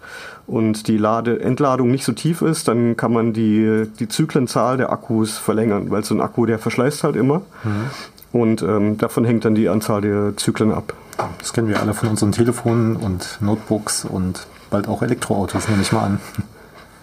und 0.48 0.88
die 0.88 0.98
Lade 0.98 1.40
Entladung 1.40 1.92
nicht 1.92 2.04
so 2.04 2.12
tief 2.12 2.42
ist, 2.42 2.68
dann 2.68 2.98
kann 2.98 3.14
man 3.14 3.32
die, 3.32 3.88
die 4.00 4.10
Zyklenzahl 4.10 4.76
der 4.76 4.92
Akkus 4.92 5.38
verlängern, 5.38 5.90
weil 5.92 6.04
so 6.04 6.14
ein 6.14 6.20
Akku, 6.20 6.46
der 6.46 6.60
verschleißt 6.60 7.06
halt 7.06 7.16
immer. 7.16 7.42
Mhm. 7.64 7.90
Und 8.34 8.62
ähm, 8.62 8.98
davon 8.98 9.24
hängt 9.24 9.46
dann 9.46 9.56
die 9.56 9.70
Anzahl 9.70 10.02
der 10.02 10.36
Zyklen 10.36 10.74
ab. 10.74 10.94
Das 11.40 11.54
kennen 11.54 11.70
wir 11.70 11.80
alle 11.80 11.94
von 11.94 12.10
unseren 12.10 12.34
Telefonen 12.34 12.96
und 12.98 13.38
Notebooks 13.40 14.04
und 14.04 14.46
bald 14.70 14.88
auch 14.90 15.02
Elektroautos, 15.02 15.70
nehme 15.70 15.82
ich 15.82 15.92
mal 15.92 16.04
an. 16.04 16.20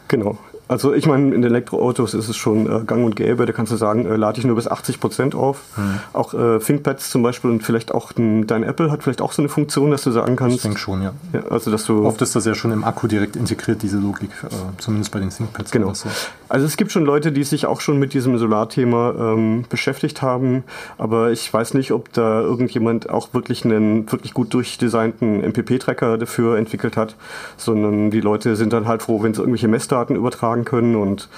Genau. 0.09 0.39
Also 0.69 0.93
ich 0.93 1.07
meine, 1.07 1.35
in 1.35 1.43
Elektroautos 1.43 2.13
ist 2.13 2.29
es 2.29 2.37
schon 2.37 2.67
äh, 2.67 2.85
gang 2.85 3.05
und 3.05 3.17
gäbe. 3.17 3.47
Da 3.47 3.53
kannst 3.53 3.73
du 3.73 3.77
sagen, 3.77 4.05
äh, 4.05 4.17
lade 4.17 4.39
ich 4.39 4.45
nur 4.45 4.55
bis 4.55 4.69
80 4.69 5.01
Prozent 5.01 5.35
auf. 5.35 5.63
Hm. 5.77 6.01
Auch 6.13 6.35
äh, 6.35 6.59
ThinkPads 6.59 7.11
zum 7.11 7.23
Beispiel 7.23 7.51
und 7.51 7.63
vielleicht 7.63 7.93
auch 7.93 8.13
ein, 8.17 8.47
dein 8.47 8.63
Apple 8.63 8.91
hat 8.91 9.03
vielleicht 9.03 9.23
auch 9.23 9.33
so 9.33 9.41
eine 9.41 9.49
Funktion, 9.49 9.91
dass 9.91 10.03
du 10.03 10.11
sagen 10.11 10.37
kannst. 10.37 10.57
Ich 10.57 10.63
denke 10.63 10.79
schon, 10.79 11.03
ja. 11.03 11.13
ja. 11.33 11.41
Also 11.49 11.71
dass 11.71 11.85
du 11.85 12.07
Oft 12.07 12.21
ist 12.21 12.37
das 12.37 12.45
ja 12.45 12.55
schon 12.55 12.71
im 12.71 12.85
Akku 12.85 13.07
direkt 13.07 13.37
integriert, 13.37 13.83
diese 13.83 13.99
Logik, 13.99 14.31
äh, 14.45 14.49
zumindest 14.77 15.11
bei 15.11 15.21
den 15.21 15.31
ThinkPads. 15.31 15.71
Genau. 15.71 15.95
So. 15.95 16.11
Also 16.51 16.67
es 16.67 16.77
gibt 16.77 16.93
schon 16.93 17.05
Leute, 17.05 17.33
die 17.33 17.45
sich 17.45 17.65
auch 17.65 17.81
schon 17.81 17.99
mit 17.99 18.13
diesem 18.13 18.37
Solarthema 18.37 19.15
ähm, 19.19 19.65
beschäftigt 19.71 20.21
haben, 20.21 20.65
aber 20.99 21.31
ich 21.31 21.51
weiß 21.53 21.75
nicht, 21.75 21.93
ob 21.93 22.13
da 22.13 22.41
irgendjemand 22.41 23.09
auch 23.09 23.33
wirklich 23.33 23.65
einen 23.65 24.11
wirklich 24.13 24.35
gut 24.35 24.53
durchdesignten 24.53 25.41
MPP-Tracker 25.41 26.19
dafür 26.19 26.59
entwickelt 26.59 26.97
hat, 26.99 27.17
sondern 27.57 28.11
die 28.11 28.21
Leute 28.21 28.55
sind 28.55 28.75
dann 28.75 28.87
halt 28.87 29.03
froh, 29.03 29.23
wenn 29.23 29.33
sie 29.33 29.41
irgendwelche 29.41 29.69
Messdaten 29.69 30.15
übertragen 30.15 30.58
übertragen 30.59 30.65
können 30.65 30.97
und 30.97 31.29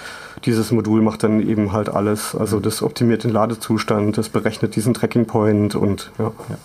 dieses 0.44 0.70
Modul 0.70 1.02
macht 1.02 1.22
dann 1.22 1.46
eben 1.46 1.72
halt 1.72 1.88
alles. 1.88 2.34
Also 2.34 2.60
das 2.60 2.82
optimiert 2.82 3.24
den 3.24 3.30
Ladezustand, 3.30 4.16
das 4.16 4.28
berechnet 4.28 4.76
diesen 4.76 4.94
Tracking 4.94 5.26
Point 5.26 5.74
und 5.74 6.10
ja. 6.18 6.32
ja. 6.48 6.58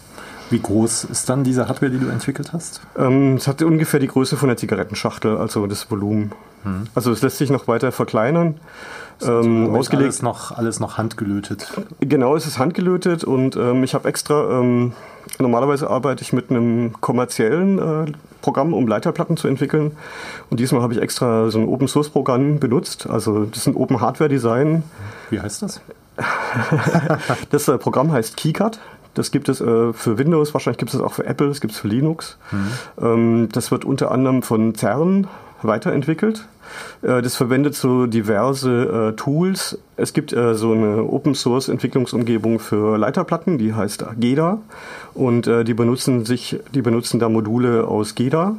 Wie 0.52 0.60
groß 0.60 1.06
ist 1.06 1.28
dann 1.28 1.44
diese 1.44 1.68
Hardware, 1.68 1.92
die 1.92 1.98
du 1.98 2.08
entwickelt 2.08 2.54
hast? 2.54 2.80
Ähm, 2.96 3.34
es 3.36 3.48
hat 3.48 3.64
ungefähr 3.64 4.00
die 4.00 4.08
Größe 4.08 4.38
von 4.38 4.48
der 4.48 4.58
Zigarettenschachtel, 4.58 5.38
also 5.38 5.66
das 5.66 5.90
Volumen. 5.90 6.34
Hm. 6.64 6.84
Also 6.94 7.12
es 7.12 7.24
lässt 7.24 7.40
sich 7.40 7.50
noch 7.50 7.68
weiter 7.68 7.92
verkleinern. 7.92 8.60
Ähm, 9.24 9.74
ausgelegt. 9.74 10.06
Alles 10.06 10.22
noch, 10.22 10.52
alles 10.52 10.80
noch 10.80 11.00
handgelötet. 11.00 11.74
Genau, 12.00 12.36
es 12.36 12.46
ist 12.46 12.60
handgelötet 12.60 13.24
und 13.24 13.56
ähm, 13.56 13.84
ich 13.84 13.96
habe 13.96 14.08
extra, 14.08 14.60
ähm, 14.60 14.94
normalerweise 15.40 15.90
arbeite 15.90 16.22
ich 16.22 16.32
mit 16.32 16.52
einem 16.52 16.94
kommerziellen 17.02 17.80
äh, 17.80 18.12
Programm, 18.46 18.74
um 18.74 18.88
Leiterplatten 18.88 19.38
zu 19.38 19.48
entwickeln. 19.48 19.92
Und 20.50 20.60
diesmal 20.60 20.82
habe 20.82 20.94
ich 20.94 21.02
extra 21.02 21.50
so 21.50 21.60
ein 21.60 21.68
Open 21.68 21.88
Source 21.88 22.10
Programm 22.10 22.60
benutzt. 22.60 23.10
Also 23.10 23.46
das 23.46 23.60
ist 23.60 23.68
ein 23.68 23.76
Open 23.76 24.00
Hardware 24.00 24.30
Design. 24.30 24.84
Wie 25.32 25.40
heißt 25.40 25.64
das? 25.64 25.82
das 27.50 27.68
äh, 27.68 27.78
Programm 27.80 28.12
heißt 28.12 28.38
KeyCut. 28.38 28.80
Das 29.16 29.32
gibt 29.32 29.50
es 29.50 29.62
äh, 29.62 29.94
für 29.94 30.18
Windows, 30.18 30.54
wahrscheinlich 30.54 30.78
gibt 30.78 30.94
es 30.94 31.00
auch 31.00 31.14
für 31.14 31.26
Apple, 31.26 31.48
das 31.48 31.62
gibt 31.62 31.74
es 31.74 31.80
für 31.80 31.88
Linux. 31.88 32.38
Mhm. 32.52 32.68
Ähm, 33.02 33.50
das 33.52 33.72
wird 33.72 33.84
unter 33.84 34.12
anderem 34.12 34.44
von 34.44 34.76
CERN 34.76 35.28
weiterentwickelt. 35.62 36.48
Äh, 37.02 37.22
das 37.22 37.36
verwendet 37.36 37.76
so 37.76 38.06
diverse 38.06 39.12
äh, 39.12 39.16
Tools. 39.16 39.78
Es 39.98 40.14
gibt 40.14 40.34
äh, 40.34 40.56
so 40.56 40.74
eine 40.74 41.04
Open 41.04 41.36
Source 41.36 41.70
Entwicklungsumgebung 41.70 42.60
für 42.60 42.98
Leiterplatten, 42.98 43.58
die 43.58 43.74
heißt 43.74 44.06
GEDA 44.20 44.60
und 45.14 45.48
äh, 45.48 45.64
die 45.64 45.74
benutzen 45.74 46.26
sich, 46.26 46.60
die 46.74 46.82
benutzen 46.82 47.20
da 47.20 47.30
Module 47.30 47.88
aus 47.88 48.16
GEDA 48.16 48.56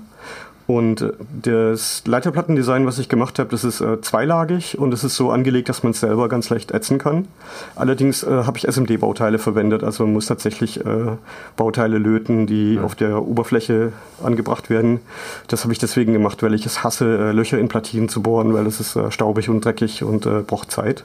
und 0.66 1.00
äh, 1.00 1.12
das 1.42 2.02
Leiterplattendesign, 2.06 2.86
was 2.86 2.98
ich 2.98 3.08
gemacht 3.08 3.38
habe, 3.38 3.50
das 3.50 3.62
ist 3.62 3.80
äh, 3.80 4.00
zweilagig 4.00 4.78
und 4.78 4.92
es 4.92 5.04
ist 5.04 5.14
so 5.14 5.30
angelegt, 5.30 5.68
dass 5.68 5.82
man 5.82 5.92
es 5.92 6.00
selber 6.00 6.28
ganz 6.28 6.50
leicht 6.50 6.72
ätzen 6.72 6.98
kann. 6.98 7.28
Allerdings 7.76 8.24
äh, 8.24 8.44
habe 8.44 8.58
ich 8.58 8.66
SMD-Bauteile 8.66 9.38
verwendet, 9.38 9.84
also 9.84 10.04
man 10.04 10.14
muss 10.14 10.26
tatsächlich 10.26 10.84
äh, 10.84 11.16
Bauteile 11.56 11.98
löten, 11.98 12.46
die 12.46 12.74
ja. 12.74 12.82
auf 12.82 12.96
der 12.96 13.22
Oberfläche 13.22 13.92
angebracht 14.22 14.68
werden. 14.68 15.00
Das 15.46 15.62
habe 15.62 15.72
ich 15.72 15.78
deswegen 15.78 16.12
gemacht, 16.12 16.42
weil 16.42 16.54
ich 16.54 16.66
es 16.66 16.82
hasse, 16.82 17.16
äh, 17.16 17.32
Löcher 17.32 17.58
in 17.58 17.68
Platinen 17.68 18.08
zu 18.08 18.22
bohren, 18.22 18.52
weil 18.52 18.66
es 18.66 18.80
ist 18.80 18.96
äh, 18.96 19.12
staubig 19.12 19.48
und 19.48 19.64
dreckig 19.64 20.02
und 20.02 20.26
braucht 20.46 20.70
Zeit. 20.70 21.04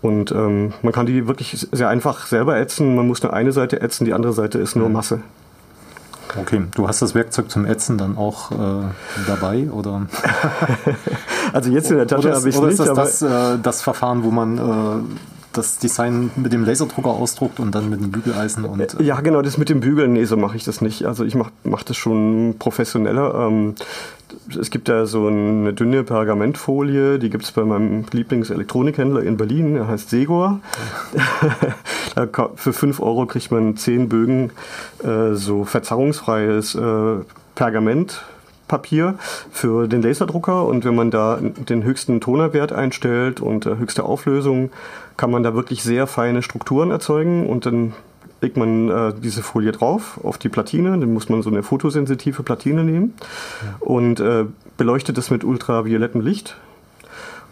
Und 0.00 0.32
ähm, 0.32 0.72
man 0.82 0.92
kann 0.92 1.06
die 1.06 1.26
wirklich 1.26 1.66
sehr 1.72 1.88
einfach 1.88 2.26
selber 2.26 2.58
ätzen. 2.58 2.94
Man 2.94 3.06
muss 3.06 3.22
nur 3.22 3.32
eine 3.32 3.52
Seite 3.52 3.80
ätzen, 3.80 4.04
die 4.04 4.12
andere 4.12 4.32
Seite 4.32 4.58
ist 4.58 4.76
nur 4.76 4.88
Masse. 4.88 5.20
Okay, 6.36 6.64
du 6.74 6.88
hast 6.88 7.00
das 7.02 7.14
Werkzeug 7.14 7.50
zum 7.50 7.64
Ätzen 7.64 7.98
dann 7.98 8.16
auch 8.16 8.50
äh, 8.50 8.84
dabei, 9.26 9.70
oder? 9.70 10.06
also 11.52 11.70
jetzt 11.70 11.90
in 11.90 11.98
der 11.98 12.06
Tasche 12.06 12.34
habe 12.34 12.48
ich 12.48 12.56
oder 12.56 12.68
nicht. 12.68 12.80
Oder 12.80 12.90
ist 12.92 12.96
das 12.96 13.20
das, 13.20 13.54
äh, 13.54 13.58
das 13.62 13.82
Verfahren, 13.82 14.24
wo 14.24 14.30
man 14.30 14.58
äh, 14.58 15.33
das 15.56 15.78
Design 15.78 16.30
mit 16.36 16.52
dem 16.52 16.64
Laserdrucker 16.64 17.10
ausdruckt 17.10 17.60
und 17.60 17.74
dann 17.74 17.88
mit 17.90 18.00
dem 18.00 18.10
Bügeleisen 18.10 18.64
und. 18.64 18.80
Äh 18.80 19.02
ja, 19.02 19.20
genau, 19.20 19.42
das 19.42 19.58
mit 19.58 19.68
dem 19.68 19.80
Bügeln, 19.80 20.12
nee, 20.12 20.24
so 20.24 20.36
mache 20.36 20.56
ich 20.56 20.64
das 20.64 20.80
nicht. 20.80 21.06
Also 21.06 21.24
ich 21.24 21.34
mache 21.34 21.52
mach 21.62 21.82
das 21.82 21.96
schon 21.96 22.56
professioneller. 22.58 23.46
Ähm, 23.46 23.74
es 24.58 24.70
gibt 24.70 24.88
da 24.88 25.06
so 25.06 25.28
eine 25.28 25.72
dünne 25.72 26.02
Pergamentfolie, 26.02 27.18
die 27.18 27.30
gibt 27.30 27.44
es 27.44 27.52
bei 27.52 27.62
meinem 27.62 28.04
Lieblingselektronikhändler 28.10 29.22
in 29.22 29.36
Berlin, 29.36 29.74
der 29.74 29.88
heißt 29.88 30.10
Segor. 30.10 30.60
Für 32.56 32.72
5 32.72 33.00
Euro 33.00 33.26
kriegt 33.26 33.50
man 33.50 33.76
10 33.76 34.08
Bögen 34.08 34.50
äh, 35.02 35.34
so 35.34 35.64
verzerrungsfreies 35.64 36.74
äh, 36.74 37.16
Pergament 37.54 38.22
Papier 38.68 39.16
für 39.52 39.86
den 39.88 40.02
Laserdrucker 40.02 40.64
und 40.64 40.84
wenn 40.84 40.94
man 40.94 41.10
da 41.10 41.38
den 41.40 41.84
höchsten 41.84 42.20
Tonerwert 42.20 42.72
einstellt 42.72 43.40
und 43.40 43.66
äh, 43.66 43.76
höchste 43.76 44.04
Auflösung, 44.04 44.70
kann 45.16 45.30
man 45.30 45.42
da 45.42 45.54
wirklich 45.54 45.82
sehr 45.82 46.06
feine 46.06 46.42
Strukturen 46.42 46.90
erzeugen 46.90 47.46
und 47.48 47.66
dann 47.66 47.94
legt 48.40 48.56
man 48.56 48.88
äh, 48.90 49.12
diese 49.18 49.42
Folie 49.42 49.72
drauf 49.72 50.20
auf 50.22 50.38
die 50.38 50.48
Platine, 50.48 50.90
dann 50.90 51.12
muss 51.12 51.28
man 51.28 51.42
so 51.42 51.50
eine 51.50 51.62
fotosensitive 51.62 52.42
Platine 52.42 52.84
nehmen 52.84 53.14
ja. 53.62 53.76
und 53.80 54.20
äh, 54.20 54.44
beleuchtet 54.76 55.16
das 55.16 55.30
mit 55.30 55.44
ultraviolettem 55.44 56.20
Licht. 56.20 56.56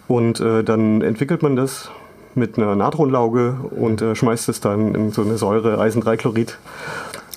Und 0.09 0.41
äh, 0.41 0.63
dann 0.63 1.01
entwickelt 1.01 1.43
man 1.43 1.57
das 1.57 1.91
mit 2.35 2.59
einer 2.59 2.77
Natronlauge 2.77 3.57
und 3.71 4.03
äh, 4.03 4.15
schmeißt 4.15 4.49
es 4.49 4.61
dann 4.61 4.95
in 4.95 5.11
so 5.11 5.23
eine 5.23 5.39
Säure 5.39 5.79
Eisen-3-Chlorid 5.79 6.59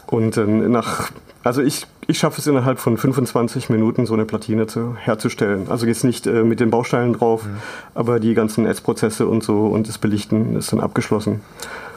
und 0.08 0.38
nach 0.38 1.12
also 1.46 1.62
ich, 1.62 1.86
ich 2.08 2.18
schaffe 2.18 2.42
es 2.42 2.48
innerhalb 2.48 2.80
von 2.80 2.98
25 2.98 3.70
Minuten, 3.70 4.08
so 4.08 4.16
eine 4.16 4.26
Platine 4.26 4.66
zu, 4.66 4.96
herzustellen. 4.96 5.68
Also 5.70 5.86
jetzt 5.86 6.04
nicht 6.04 6.26
äh, 6.26 6.44
mit 6.44 6.60
den 6.60 6.72
Bausteinen 6.72 7.14
drauf, 7.14 7.46
mhm. 7.46 7.58
aber 7.94 8.20
die 8.20 8.34
ganzen 8.34 8.66
Essprozesse 8.66 9.28
und 9.28 9.44
so 9.44 9.68
und 9.68 9.88
das 9.88 10.00
Belichten 10.00 10.56
ist 10.56 10.74
dann 10.74 10.80
abgeschlossen. 10.80 11.42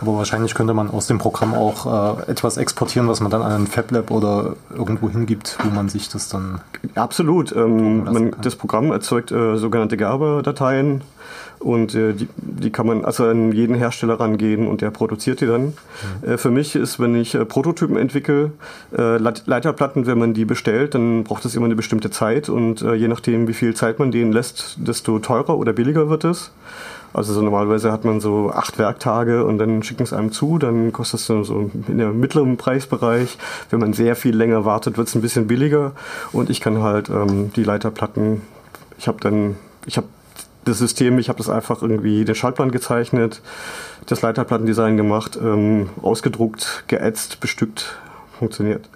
Aber 0.03 0.17
wahrscheinlich 0.17 0.55
könnte 0.55 0.75
man 0.75 0.91
aus 0.91 1.07
dem 1.07 1.17
Programm 1.17 1.55
auch 1.55 2.19
äh, 2.27 2.31
etwas 2.31 2.59
exportieren, 2.59 3.09
was 3.09 3.21
man 3.21 3.31
dann 3.31 3.41
an 3.41 3.53
ein 3.53 3.67
FabLab 3.67 4.11
oder 4.11 4.55
irgendwo 4.71 5.09
hingibt, 5.09 5.57
wo 5.65 5.71
man 5.71 5.89
sich 5.89 6.11
das 6.11 6.29
dann. 6.29 6.61
Absolut. 6.95 7.57
Ähm, 7.57 8.05
man, 8.05 8.37
das 8.43 8.55
Programm 8.55 8.93
erzeugt 8.93 9.33
äh, 9.33 9.57
sogenannte 9.57 9.97
Gerber-Dateien 9.97 11.01
und 11.61 11.95
äh, 11.95 12.13
die, 12.13 12.29
die 12.37 12.71
kann 12.71 12.87
man 12.87 13.05
also 13.05 13.25
an 13.25 13.53
jeden 13.53 13.75
Hersteller 13.75 14.21
rangehen 14.21 14.67
und 14.67 14.81
der 14.81 14.91
produziert 14.91 15.41
die 15.41 15.47
dann. 15.47 15.75
Mhm. 16.23 16.29
Äh, 16.29 16.39
für 16.39 16.51
mich 16.51 16.77
ist, 16.77 17.01
wenn 17.01 17.15
ich 17.15 17.35
äh, 17.35 17.45
Prototypen 17.45 17.97
entwickle, 17.97 18.53
äh, 18.97 19.19
Leiterplatten, 19.19 20.07
wenn 20.07 20.19
man 20.19 20.35
die 20.35 20.45
bestellt, 20.45 20.95
dann 20.95 21.25
braucht 21.25 21.45
es 21.45 21.55
immer 21.55 21.67
eine 21.67 21.77
bestimmte 21.77 22.11
Zeit 22.11 22.49
und 22.49 22.83
äh, 22.83 22.95
je 22.95 23.09
nachdem, 23.09 23.49
wie 23.49 23.55
viel 23.55 23.75
Zeit 23.75 23.99
man 23.99 24.11
denen 24.11 24.33
lässt, 24.33 24.77
desto 24.79 25.19
teurer 25.19 25.59
oder 25.59 25.73
billiger 25.73 26.09
wird 26.09 26.25
es. 26.25 26.53
Also 27.15 27.33
so 27.33 27.41
normalerweise 27.41 27.91
hat 27.91 28.05
man 28.05 28.21
so 28.21 28.53
acht 28.55 28.79
Werktage 28.79 29.45
und 29.45 29.59
dann 29.59 29.83
schicken 29.83 30.03
es 30.03 30.13
einem 30.13 30.31
zu, 30.31 30.59
dann 30.59 30.93
kostet 30.93 31.21
es 31.21 31.27
so 31.27 31.71
in 31.89 31.99
der 31.99 32.11
mittleren 32.11 32.59
Preisbereich. 32.59 33.39
Wenn 33.71 33.81
man 33.81 33.95
sehr 33.95 34.15
viel 34.15 34.37
länger 34.37 34.65
wartet, 34.65 34.99
wird 34.99 35.09
es 35.09 35.15
ein 35.15 35.23
bisschen 35.23 35.47
billiger 35.47 35.93
und 36.33 36.51
ich 36.51 36.61
kann 36.61 36.83
halt 36.83 37.09
ähm, 37.09 37.51
die 37.57 37.65
Leiterplatten, 37.65 38.43
ich 38.99 39.09
habe 39.09 39.19
dann, 39.21 39.57
ich 39.87 39.97
habe 39.97 40.07
das 40.69 40.79
System, 40.79 41.19
ich 41.19 41.29
habe 41.29 41.39
das 41.39 41.49
einfach 41.49 41.83
irgendwie 41.83 42.25
den 42.25 42.35
Schaltplan 42.35 42.71
gezeichnet, 42.71 43.41
das 44.07 44.23
Leiterplattendesign 44.23 44.97
gemacht, 44.97 45.39
ähm, 45.41 45.91
ausgedruckt, 46.03 46.85
geätzt, 46.87 47.41
bestückt, 47.41 47.97
funktioniert. 48.39 48.89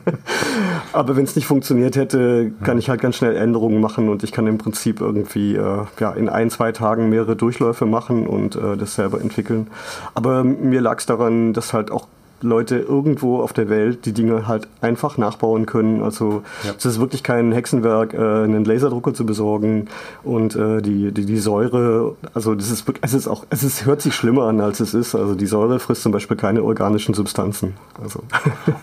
Aber 0.92 1.16
wenn 1.16 1.24
es 1.24 1.34
nicht 1.34 1.46
funktioniert 1.46 1.96
hätte, 1.96 2.52
kann 2.62 2.78
ich 2.78 2.88
halt 2.88 3.00
ganz 3.00 3.16
schnell 3.16 3.36
Änderungen 3.36 3.80
machen 3.80 4.08
und 4.08 4.22
ich 4.22 4.32
kann 4.32 4.46
im 4.46 4.58
Prinzip 4.58 5.00
irgendwie 5.00 5.56
äh, 5.56 5.84
ja, 5.98 6.12
in 6.12 6.28
ein, 6.28 6.50
zwei 6.50 6.72
Tagen 6.72 7.08
mehrere 7.08 7.36
Durchläufe 7.36 7.86
machen 7.86 8.26
und 8.26 8.56
äh, 8.56 8.76
das 8.76 8.94
selber 8.94 9.20
entwickeln. 9.20 9.68
Aber 10.14 10.44
mir 10.44 10.80
lag 10.80 10.98
es 10.98 11.06
daran, 11.06 11.52
dass 11.52 11.72
halt 11.72 11.90
auch 11.90 12.06
Leute 12.44 12.76
irgendwo 12.76 13.40
auf 13.40 13.52
der 13.52 13.68
Welt 13.68 14.06
die 14.06 14.12
Dinge 14.12 14.46
halt 14.46 14.68
einfach 14.80 15.18
nachbauen 15.18 15.66
können. 15.66 16.02
Also 16.02 16.42
ja. 16.62 16.72
es 16.76 16.84
ist 16.84 17.00
wirklich 17.00 17.22
kein 17.22 17.52
Hexenwerk, 17.52 18.14
äh, 18.14 18.18
einen 18.18 18.64
Laserdrucker 18.64 19.14
zu 19.14 19.26
besorgen 19.26 19.88
und 20.22 20.54
äh, 20.54 20.80
die, 20.80 21.12
die, 21.12 21.26
die 21.26 21.38
Säure, 21.38 22.16
also 22.34 22.54
das 22.54 22.70
ist 22.70 22.84
es 23.00 23.14
ist 23.14 23.26
auch, 23.28 23.44
es 23.50 23.62
ist, 23.62 23.86
hört 23.86 24.02
sich 24.02 24.14
schlimmer 24.14 24.44
an, 24.44 24.60
als 24.60 24.80
es 24.80 24.94
ist. 24.94 25.14
Also 25.14 25.34
die 25.34 25.46
Säure 25.46 25.78
frisst 25.78 26.02
zum 26.02 26.12
Beispiel 26.12 26.36
keine 26.36 26.62
organischen 26.62 27.14
Substanzen. 27.14 27.74
Also. 28.02 28.20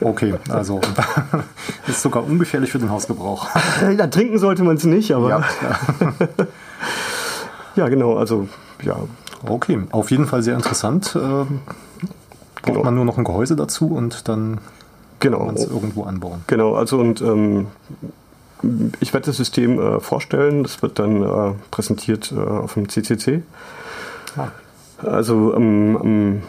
Okay, 0.01 0.33
also 0.49 0.81
ist 1.87 2.01
sogar 2.01 2.25
ungefährlich 2.25 2.71
für 2.71 2.79
den 2.79 2.89
Hausgebrauch. 2.89 3.47
Ja, 3.97 4.07
trinken 4.07 4.39
sollte 4.39 4.63
man 4.63 4.77
es 4.77 4.83
nicht, 4.83 5.11
aber. 5.11 5.29
Ja, 5.29 5.43
ja, 7.75 7.89
genau, 7.89 8.17
also 8.17 8.47
ja. 8.83 8.95
Okay, 9.47 9.79
auf 9.91 10.11
jeden 10.11 10.25
Fall 10.25 10.43
sehr 10.43 10.55
interessant. 10.55 11.17
Ähm, 12.65 12.73
braucht 12.73 12.75
genau. 12.75 12.83
man 12.85 12.95
nur 12.95 13.05
noch 13.05 13.17
ein 13.17 13.23
Gehäuse 13.23 13.55
dazu 13.55 13.87
und 13.87 14.27
dann 14.27 14.59
genau. 15.19 15.37
kann 15.39 15.47
man 15.47 15.55
es 15.55 15.65
irgendwo 15.65 16.03
anbauen. 16.03 16.41
Genau, 16.47 16.75
also 16.75 16.99
und 16.99 17.21
ähm, 17.21 17.67
ich 18.99 19.13
werde 19.13 19.27
das 19.27 19.37
System 19.37 19.79
äh, 19.79 19.99
vorstellen, 19.99 20.63
das 20.63 20.81
wird 20.81 20.99
dann 20.99 21.23
äh, 21.23 21.53
präsentiert 21.71 22.31
äh, 22.31 22.39
auf 22.39 22.75
dem 22.75 22.89
CCC. 22.89 23.43
Ah. 24.37 24.49
Also 25.03 25.55
ähm, 25.55 25.97
am, 25.99 26.41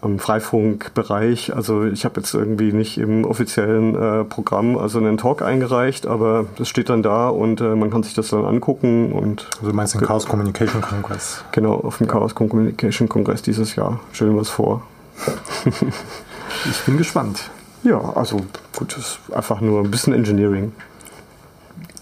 am 0.00 0.18
Freifunkbereich. 0.18 1.54
Also 1.54 1.84
ich 1.84 2.06
habe 2.06 2.20
jetzt 2.20 2.32
irgendwie 2.32 2.72
nicht 2.72 2.96
im 2.96 3.24
offiziellen 3.24 3.94
äh, 3.94 4.24
Programm 4.24 4.78
also 4.78 4.98
einen 4.98 5.18
Talk 5.18 5.42
eingereicht, 5.42 6.06
aber 6.06 6.46
das 6.56 6.68
steht 6.68 6.88
dann 6.88 7.02
da 7.02 7.28
und 7.28 7.60
äh, 7.60 7.74
man 7.74 7.90
kann 7.90 8.02
sich 8.02 8.14
das 8.14 8.28
dann 8.28 8.46
angucken 8.46 9.12
und. 9.12 9.48
Also 9.56 9.70
du 9.70 9.76
meinst 9.76 9.94
den 9.94 10.00
Chaos 10.00 10.26
Communication 10.26 10.80
Congress? 10.80 11.44
Genau, 11.52 11.74
auf 11.74 11.98
dem 11.98 12.06
ja. 12.06 12.12
Chaos 12.14 12.34
Communication 12.34 13.08
Congress 13.08 13.42
dieses 13.42 13.76
Jahr. 13.76 14.00
Stellen 14.12 14.34
wir 14.34 14.42
es 14.42 14.48
vor 14.48 14.82
ich 16.70 16.80
bin 16.86 16.96
gespannt. 16.96 17.50
Ja, 17.82 17.98
also 18.14 18.42
gut, 18.76 18.96
das 18.96 18.98
ist 18.98 19.18
einfach 19.32 19.60
nur 19.60 19.80
ein 19.80 19.90
bisschen 19.90 20.12
Engineering. 20.12 20.72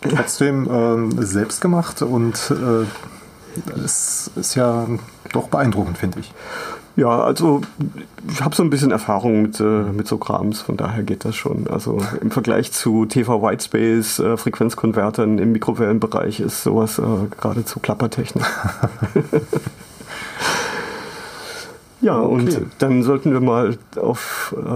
Trotzdem 0.01 1.19
äh, 1.19 1.25
selbst 1.25 1.61
gemacht 1.61 2.03
und 2.03 2.51
äh, 2.51 3.81
es 3.85 4.31
ist 4.37 4.55
ja 4.55 4.87
doch 5.33 5.49
beeindruckend, 5.49 5.99
finde 5.99 6.21
ich. 6.21 6.33
Ja, 6.99 7.21
also 7.21 7.61
ich 8.29 8.43
habe 8.43 8.57
so 8.57 8.65
ein 8.65 8.71
bisschen 8.71 8.91
Erfahrung 8.91 9.43
mit, 9.43 9.61
äh, 9.61 9.63
mit 9.63 10.09
so 10.09 10.19
Krams, 10.19 10.61
von 10.61 10.77
daher 10.77 11.05
geht 11.05 11.25
das 11.25 11.37
schon. 11.37 11.69
Also 11.69 12.03
im 12.21 12.33
Vergleich 12.33 12.73
zu 12.73 13.07
TV 13.07 13.41
Whitespace, 13.41 14.19
äh, 14.19 14.37
Frequenzkonvertern 14.37 15.39
im 15.39 15.53
Mikrowellenbereich 15.53 16.41
ist 16.41 16.65
sowas 16.65 16.99
äh, 16.99 17.03
geradezu 17.41 17.79
Klappertechnik. 17.79 18.45
Ja, 22.01 22.21
okay. 22.21 22.33
und 22.33 22.59
dann 22.79 23.03
sollten 23.03 23.33
wir 23.33 23.41
mal 23.41 23.77
auf, 24.01 24.55
äh, 24.57 24.69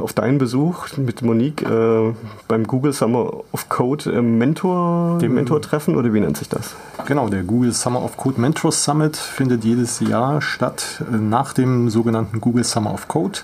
auf 0.00 0.12
deinen 0.12 0.38
Besuch 0.38 0.96
mit 0.96 1.22
Monique 1.22 1.62
äh, 1.62 2.14
beim 2.46 2.66
Google 2.66 2.92
Summer 2.92 3.32
of 3.52 3.68
Code 3.68 4.12
äh, 4.12 4.22
Mentor, 4.22 5.18
dem 5.18 5.34
Mentor 5.34 5.60
treffen 5.60 5.96
oder 5.96 6.14
wie 6.14 6.20
nennt 6.20 6.36
sich 6.36 6.48
das? 6.48 6.76
Genau, 7.06 7.28
der 7.28 7.42
Google 7.42 7.72
Summer 7.72 8.02
of 8.04 8.16
Code 8.16 8.40
Mentor 8.40 8.70
Summit 8.70 9.16
findet 9.16 9.64
jedes 9.64 9.98
Jahr 9.98 10.40
statt 10.40 11.02
äh, 11.12 11.16
nach 11.16 11.52
dem 11.52 11.90
sogenannten 11.90 12.40
Google 12.40 12.64
Summer 12.64 12.94
of 12.94 13.08
Code. 13.08 13.40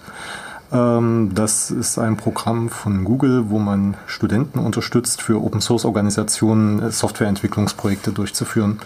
Ähm, 0.72 1.30
das 1.34 1.70
ist 1.70 1.98
ein 1.98 2.16
Programm 2.16 2.68
von 2.68 3.04
Google, 3.04 3.50
wo 3.50 3.58
man 3.58 3.96
Studenten 4.06 4.58
unterstützt, 4.60 5.22
für 5.22 5.42
Open 5.42 5.60
Source 5.60 5.84
Organisationen 5.84 6.80
äh, 6.82 6.90
Softwareentwicklungsprojekte 6.90 8.12
durchzuführen. 8.12 8.80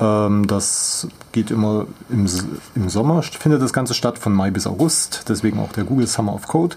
Ähm, 0.00 0.46
das 0.46 1.08
geht 1.32 1.50
immer 1.50 1.86
im, 2.10 2.26
im 2.74 2.88
Sommer, 2.88 3.22
findet 3.22 3.62
das 3.62 3.72
Ganze 3.72 3.94
statt, 3.94 4.18
von 4.18 4.32
Mai 4.32 4.50
bis 4.50 4.66
August, 4.66 5.24
deswegen 5.28 5.58
auch 5.58 5.72
der 5.72 5.84
Google 5.84 6.06
Summer 6.06 6.34
of 6.34 6.46
Code. 6.46 6.76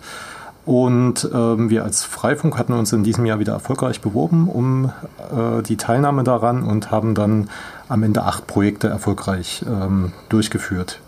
Und 0.66 1.28
ähm, 1.34 1.70
wir 1.72 1.84
als 1.84 2.04
Freifunk 2.04 2.58
hatten 2.58 2.74
uns 2.74 2.94
in 2.94 3.04
diesem 3.04 3.26
Jahr 3.26 3.40
wieder 3.40 3.54
erfolgreich 3.54 4.00
beworben 4.00 4.48
um 4.48 4.92
äh, 5.36 5.64
die 5.64 5.76
Teilnahme 5.76 6.24
daran 6.24 6.64
und 6.64 6.92
haben 6.92 7.16
dann 7.16 7.50
am 7.90 8.04
Ende 8.04 8.24
acht 8.24 8.46
Projekte 8.46 8.88
erfolgreich 8.88 9.66
ähm, 9.68 10.14
durchgeführt. 10.30 11.00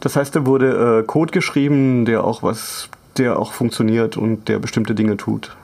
Das 0.00 0.16
heißt, 0.16 0.36
da 0.36 0.44
wurde 0.44 1.00
äh, 1.00 1.02
Code 1.02 1.32
geschrieben, 1.32 2.04
der 2.04 2.24
auch 2.24 2.42
was, 2.42 2.90
der 3.16 3.38
auch 3.38 3.52
funktioniert 3.52 4.18
und 4.18 4.48
der 4.48 4.58
bestimmte 4.58 4.94
Dinge 4.94 5.16
tut. 5.16 5.56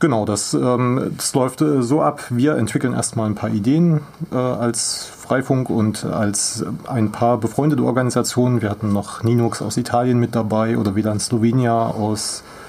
Genau, 0.00 0.24
das, 0.24 0.54
ähm, 0.54 1.12
das 1.16 1.34
läuft 1.34 1.60
äh, 1.60 1.82
so 1.82 2.00
ab. 2.00 2.24
Wir 2.30 2.56
entwickeln 2.56 2.94
erstmal 2.94 3.26
ein 3.26 3.34
paar 3.34 3.50
Ideen 3.50 4.00
äh, 4.32 4.34
als 4.34 5.04
Freifunk 5.04 5.68
und 5.68 6.04
als 6.04 6.64
ein 6.88 7.12
paar 7.12 7.36
befreundete 7.36 7.82
Organisationen. 7.82 8.62
Wir 8.62 8.70
hatten 8.70 8.94
noch 8.94 9.22
Linux 9.22 9.60
aus 9.60 9.76
Italien 9.76 10.18
mit 10.18 10.34
dabei 10.34 10.78
oder 10.78 10.96
WLAN 10.96 11.20
Slovenia 11.20 11.86
aus 11.86 12.42
äh, 12.42 12.59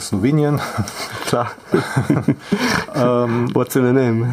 Slowenien. 0.00 0.60
Klar. 1.26 1.50
ähm, 2.94 3.54
What's 3.54 3.76
in 3.76 3.86
the 3.86 3.92
name? 3.92 4.26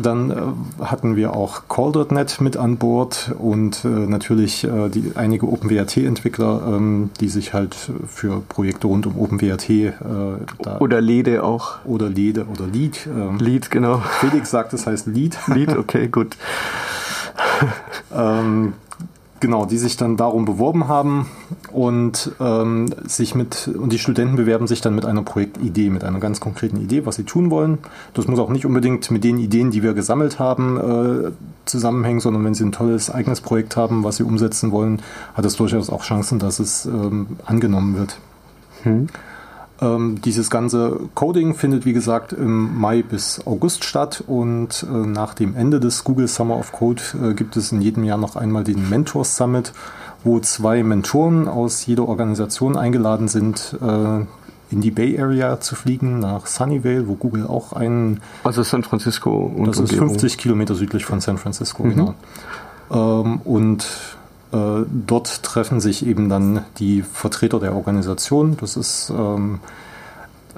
Dann 0.00 0.30
äh, 0.30 0.84
hatten 0.84 1.16
wir 1.16 1.34
auch 1.34 1.62
Call.net 1.68 2.40
mit 2.40 2.56
an 2.56 2.76
Bord 2.76 3.32
und 3.38 3.84
äh, 3.84 3.88
natürlich 3.88 4.64
äh, 4.64 4.88
die, 4.88 5.12
einige 5.14 5.46
OpenWRT-Entwickler, 5.46 6.62
ähm, 6.66 7.10
die 7.20 7.28
sich 7.28 7.54
halt 7.54 7.76
für 8.06 8.40
Projekte 8.40 8.86
rund 8.86 9.06
um 9.06 9.18
OpenWRT 9.18 9.70
äh, 9.70 9.92
oder 10.78 11.00
Lede 11.00 11.42
auch. 11.42 11.84
Oder 11.84 12.08
Lede 12.08 12.46
oder 12.46 12.66
Lead. 12.66 13.06
Ähm, 13.06 13.38
Lead, 13.38 13.70
genau. 13.70 14.02
Felix 14.20 14.50
sagt, 14.50 14.72
es 14.72 14.86
heißt 14.86 15.06
Lead. 15.06 15.36
Lead, 15.48 15.76
okay, 15.76 16.08
gut. 16.08 16.36
ähm, 18.14 18.74
Genau, 19.44 19.66
die 19.66 19.76
sich 19.76 19.98
dann 19.98 20.16
darum 20.16 20.46
beworben 20.46 20.88
haben 20.88 21.26
und 21.70 22.32
ähm, 22.40 22.88
sich 23.06 23.34
mit 23.34 23.68
und 23.68 23.92
die 23.92 23.98
Studenten 23.98 24.36
bewerben 24.36 24.66
sich 24.66 24.80
dann 24.80 24.94
mit 24.94 25.04
einer 25.04 25.20
Projektidee, 25.20 25.90
mit 25.90 26.02
einer 26.02 26.18
ganz 26.18 26.40
konkreten 26.40 26.80
Idee, 26.80 27.04
was 27.04 27.16
sie 27.16 27.24
tun 27.24 27.50
wollen. 27.50 27.76
Das 28.14 28.26
muss 28.26 28.38
auch 28.38 28.48
nicht 28.48 28.64
unbedingt 28.64 29.10
mit 29.10 29.22
den 29.22 29.36
Ideen, 29.36 29.70
die 29.70 29.82
wir 29.82 29.92
gesammelt 29.92 30.38
haben, 30.38 30.78
äh, 30.78 31.30
zusammenhängen, 31.66 32.20
sondern 32.20 32.42
wenn 32.42 32.54
sie 32.54 32.64
ein 32.64 32.72
tolles 32.72 33.10
eigenes 33.10 33.42
Projekt 33.42 33.76
haben, 33.76 34.02
was 34.02 34.16
sie 34.16 34.22
umsetzen 34.22 34.72
wollen, 34.72 35.02
hat 35.34 35.44
es 35.44 35.56
durchaus 35.56 35.90
auch 35.90 36.04
Chancen, 36.04 36.38
dass 36.38 36.58
es 36.58 36.86
ähm, 36.86 37.36
angenommen 37.44 37.98
wird. 37.98 38.16
Hm. 38.84 39.08
Ähm, 39.84 40.20
dieses 40.22 40.50
ganze 40.50 40.98
Coding 41.14 41.54
findet, 41.54 41.84
wie 41.84 41.92
gesagt, 41.92 42.32
im 42.32 42.78
Mai 42.78 43.02
bis 43.02 43.46
August 43.46 43.84
statt 43.84 44.24
und 44.26 44.86
äh, 44.88 45.06
nach 45.06 45.34
dem 45.34 45.54
Ende 45.54 45.80
des 45.80 46.04
Google 46.04 46.28
Summer 46.28 46.56
of 46.56 46.72
Code 46.72 47.02
äh, 47.22 47.34
gibt 47.34 47.56
es 47.56 47.72
in 47.72 47.82
jedem 47.82 48.04
Jahr 48.04 48.16
noch 48.16 48.36
einmal 48.36 48.64
den 48.64 48.88
Mentor 48.88 49.24
Summit, 49.24 49.72
wo 50.22 50.40
zwei 50.40 50.82
Mentoren 50.82 51.48
aus 51.48 51.84
jeder 51.84 52.08
Organisation 52.08 52.76
eingeladen 52.76 53.28
sind, 53.28 53.76
äh, 53.82 54.24
in 54.70 54.80
die 54.80 54.90
Bay 54.90 55.20
Area 55.20 55.60
zu 55.60 55.74
fliegen, 55.74 56.18
nach 56.18 56.46
Sunnyvale, 56.46 57.06
wo 57.06 57.14
Google 57.14 57.46
auch 57.46 57.72
einen. 57.74 58.20
Also 58.42 58.62
San 58.62 58.82
Francisco 58.82 59.52
und 59.54 59.68
Das 59.68 59.78
Umgebung. 59.78 60.06
ist 60.06 60.12
50 60.20 60.38
Kilometer 60.38 60.74
südlich 60.74 61.04
von 61.04 61.20
San 61.20 61.36
Francisco, 61.36 61.84
mhm. 61.84 61.90
genau. 61.90 62.14
Ähm, 62.90 63.40
und 63.44 63.86
dort 65.06 65.42
treffen 65.42 65.80
sich 65.80 66.06
eben 66.06 66.28
dann 66.28 66.64
die 66.78 67.02
Vertreter 67.02 67.60
der 67.60 67.74
Organisation. 67.74 68.56
Das 68.60 68.76
ist 68.76 69.10
ähm, 69.10 69.60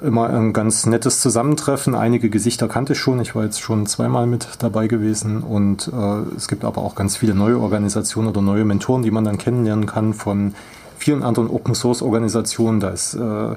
immer 0.01 0.29
ein 0.29 0.53
ganz 0.53 0.85
nettes 0.85 1.21
Zusammentreffen. 1.21 1.95
Einige 1.95 2.29
Gesichter 2.29 2.67
kannte 2.67 2.93
ich 2.93 2.99
schon. 2.99 3.19
Ich 3.21 3.35
war 3.35 3.43
jetzt 3.43 3.59
schon 3.59 3.85
zweimal 3.85 4.27
mit 4.27 4.47
dabei 4.59 4.87
gewesen. 4.87 5.41
Und 5.41 5.91
äh, 5.93 6.35
es 6.35 6.47
gibt 6.47 6.63
aber 6.63 6.81
auch 6.81 6.95
ganz 6.95 7.17
viele 7.17 7.33
neue 7.33 7.59
Organisationen 7.59 8.29
oder 8.29 8.41
neue 8.41 8.65
Mentoren, 8.65 9.03
die 9.03 9.11
man 9.11 9.23
dann 9.23 9.37
kennenlernen 9.37 9.85
kann 9.85 10.13
von 10.13 10.53
vielen 10.97 11.23
anderen 11.23 11.49
Open 11.49 11.75
Source 11.75 12.01
Organisationen. 12.01 12.79
Da 12.79 12.89
ist 12.89 13.15
äh, 13.15 13.55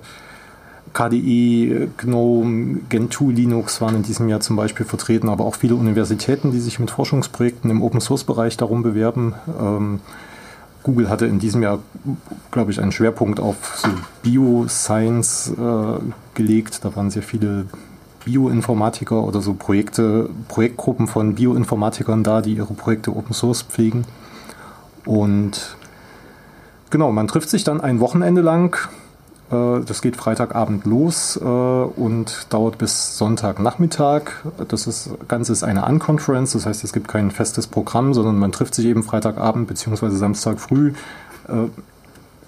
KDE, 0.93 1.89
GNOME, 1.99 2.81
Gentoo, 2.89 3.31
Linux 3.31 3.81
waren 3.81 3.97
in 3.97 4.03
diesem 4.03 4.29
Jahr 4.29 4.41
zum 4.41 4.57
Beispiel 4.57 4.85
vertreten, 4.87 5.29
aber 5.29 5.45
auch 5.45 5.55
viele 5.55 5.77
Universitäten, 5.77 6.51
die 6.51 6.61
sich 6.61 6.81
mit 6.81 6.91
Forschungsprojekten 6.91 7.71
im 7.71 7.83
Open 7.83 8.01
Source 8.01 8.25
Bereich 8.25 8.57
darum 8.57 8.83
bewerben. 8.83 9.35
Ähm, 9.61 10.01
Google 10.83 11.11
hatte 11.11 11.27
in 11.27 11.39
diesem 11.39 11.63
Jahr, 11.63 11.81
glaube 12.51 12.71
ich, 12.71 12.81
einen 12.81 12.93
Schwerpunkt 12.93 13.41
auf 13.41 13.57
so 13.77 13.89
Bioscience 14.23 15.53
äh, 15.53 16.01
gelegt. 16.35 16.85
Da 16.85 16.97
waren 16.97 17.11
sehr 17.11 17.23
viele 17.23 17.67
Bioinformatiker 18.25 19.23
oder 19.23 19.41
so 19.41 19.55
Projekte, 19.55 20.31
Projektgruppen 20.49 21.07
von 21.07 21.35
Bioinformatikern 21.35 22.23
da, 22.23 22.41
die 22.41 22.55
ihre 22.55 22.75
Projekte 22.75 23.15
Open 23.15 23.35
Source 23.35 23.63
pflegen. 23.63 24.05
Und 25.05 25.77
genau, 26.91 27.13
man 27.13 27.29
trifft 27.29 27.51
sich 27.51 27.65
dann 27.65 27.81
ein 27.81 28.01
Wochenende 28.01 28.41
lang 28.41 28.77
das 29.51 30.01
geht 30.01 30.17
Freitagabend 30.17 30.85
los 30.85 31.37
äh, 31.37 31.45
und 31.45 32.47
dauert 32.51 32.79
bis 32.79 33.19
Sonntagnachmittag. 33.19 34.23
Das 34.69 34.87
ist, 34.87 35.11
Ganze 35.29 35.53
ist 35.53 35.65
eine 35.65 35.85
Unconference, 35.85 36.53
das 36.53 36.67
heißt, 36.67 36.85
es 36.85 36.93
gibt 36.93 37.09
kein 37.09 37.31
festes 37.31 37.67
Programm, 37.67 38.15
sondern 38.15 38.39
man 38.39 38.53
trifft 38.53 38.75
sich 38.75 38.87
eben 38.87 39.03
Freitagabend 39.03 39.67
bzw. 39.67 40.11
Samstag 40.11 40.61
früh, 40.61 40.93
äh, 41.49 41.67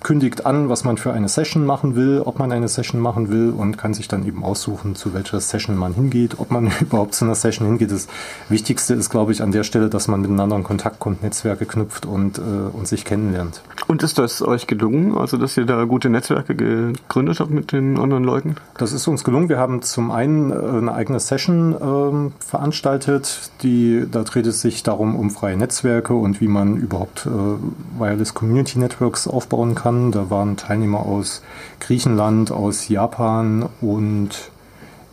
kündigt 0.03 0.47
an, 0.47 0.69
was 0.69 0.85
man 0.85 0.97
für 0.97 1.13
eine 1.13 1.29
Session 1.29 1.65
machen 1.65 1.95
will, 1.95 2.23
ob 2.25 2.39
man 2.39 2.53
eine 2.53 2.69
Session 2.69 3.01
machen 3.01 3.31
will 3.31 3.51
und 3.51 3.79
kann 3.79 3.95
sich 3.95 4.09
dann 4.09 4.27
eben 4.27 4.45
aussuchen, 4.45 4.95
zu 4.95 5.15
welcher 5.15 5.41
Session 5.41 5.77
man 5.77 5.95
hingeht, 5.95 6.39
ob 6.39 6.51
man 6.51 6.71
überhaupt 6.81 7.15
zu 7.15 7.25
einer 7.25 7.35
Session 7.35 7.67
hingeht. 7.67 7.93
Das 7.93 8.09
Wichtigste 8.49 8.95
ist, 8.95 9.11
glaube 9.11 9.33
ich, 9.33 9.43
an 9.43 9.53
der 9.53 9.65
Stelle, 9.65 9.89
dass 9.89 10.09
man 10.09 10.21
miteinander 10.21 10.57
in 10.57 10.65
Kontakt 10.65 10.99
kommt, 10.99 11.23
Netzwerke 11.23 11.67
knüpft 11.67 12.07
und, 12.07 12.39
äh, 12.39 12.43
und 12.73 12.89
sich 12.89 13.05
kennenlernt. 13.05 13.63
Und 13.87 14.03
ist 14.03 14.19
das 14.19 14.43
euch 14.43 14.67
gelungen, 14.67 15.17
also 15.17 15.37
dass 15.37 15.57
ihr 15.57 15.67
da 15.67 15.85
gute 15.85 16.09
Netzwerke 16.09 16.55
gegründet 16.55 17.41
habt 17.41 17.51
mit 17.51 17.73
den 17.73 17.99
anderen 17.99 18.25
Leuten? 18.25 18.57
Das 18.79 18.93
ist 18.93 19.07
uns 19.09 19.25
gelungen. 19.25 19.49
Wir 19.49 19.59
haben 19.59 19.83
zum 19.83 20.11
einen 20.11 20.51
äh, 20.51 20.55
eine 20.55 20.95
eigene 20.95 21.21
Session 21.21 21.75
ähm, 21.81 22.33
veranstaltet, 22.39 23.51
die 23.63 24.07
da 24.11 24.23
dreht 24.23 24.47
es 24.47 24.61
sich 24.61 24.83
darum 24.83 25.17
um 25.17 25.31
freie 25.31 25.57
Netzwerke 25.57 26.15
und 26.15 26.41
wie 26.41 26.49
man 26.49 26.77
überhaupt 26.77 27.27
äh, 27.27 28.01
Wireless 28.01 28.35
Community 28.35 28.79
Networks 28.79 29.27
aufbauen 29.27 29.75
kann 29.75 29.92
kann. 29.93 30.13
Da 30.13 30.31
waren 30.31 30.57
Teilnehmer 30.57 31.01
aus 31.01 31.43
Griechenland, 31.81 32.51
aus 32.51 32.89
Japan 32.89 33.69
und 33.81 34.51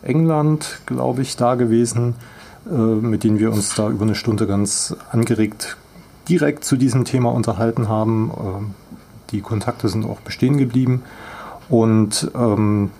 England, 0.01 0.81
glaube 0.85 1.21
ich, 1.21 1.35
da 1.35 1.55
gewesen, 1.55 2.15
äh, 2.69 2.73
mit 2.73 3.23
denen 3.23 3.39
wir 3.39 3.51
uns 3.51 3.75
da 3.75 3.89
über 3.89 4.03
eine 4.03 4.15
Stunde 4.15 4.47
ganz 4.47 4.95
angeregt 5.11 5.77
direkt 6.27 6.63
zu 6.63 6.77
diesem 6.77 7.05
Thema 7.05 7.33
unterhalten 7.33 7.89
haben. 7.89 8.31
Ähm, 8.39 8.73
die 9.31 9.41
Kontakte 9.41 9.89
sind 9.89 10.05
auch 10.05 10.21
bestehen 10.21 10.57
geblieben. 10.57 11.03
Und 11.67 12.31
ähm, 12.35 12.91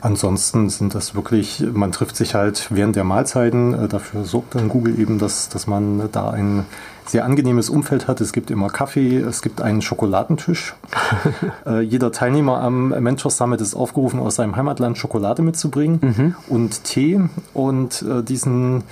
ansonsten 0.00 0.70
sind 0.70 0.94
das 0.94 1.14
wirklich, 1.14 1.62
man 1.72 1.92
trifft 1.92 2.16
sich 2.16 2.34
halt 2.34 2.68
während 2.70 2.96
der 2.96 3.04
Mahlzeiten. 3.04 3.74
Äh, 3.74 3.88
dafür 3.88 4.24
sorgt 4.24 4.54
dann 4.54 4.68
Google 4.68 4.98
eben, 4.98 5.18
dass, 5.18 5.48
dass 5.48 5.66
man 5.66 6.08
da 6.10 6.30
ein 6.30 6.64
sehr 7.06 7.24
angenehmes 7.24 7.70
Umfeld 7.70 8.08
hat. 8.08 8.20
Es 8.20 8.32
gibt 8.32 8.50
immer 8.50 8.68
Kaffee, 8.68 9.18
es 9.18 9.42
gibt 9.42 9.60
einen 9.60 9.82
Schokoladentisch. 9.82 10.74
äh, 11.66 11.80
jeder 11.80 12.12
Teilnehmer 12.12 12.60
am 12.60 12.88
Mentor 12.88 13.30
Summit 13.30 13.60
ist 13.60 13.74
aufgerufen, 13.74 14.20
aus 14.20 14.36
seinem 14.36 14.56
Heimatland 14.56 14.96
Schokolade 14.98 15.42
mitzubringen 15.42 15.98
mhm. 16.00 16.34
und 16.48 16.84
Tee. 16.84 17.20
Und 17.52 18.02
äh, 18.02 18.22
diesen, 18.22 18.84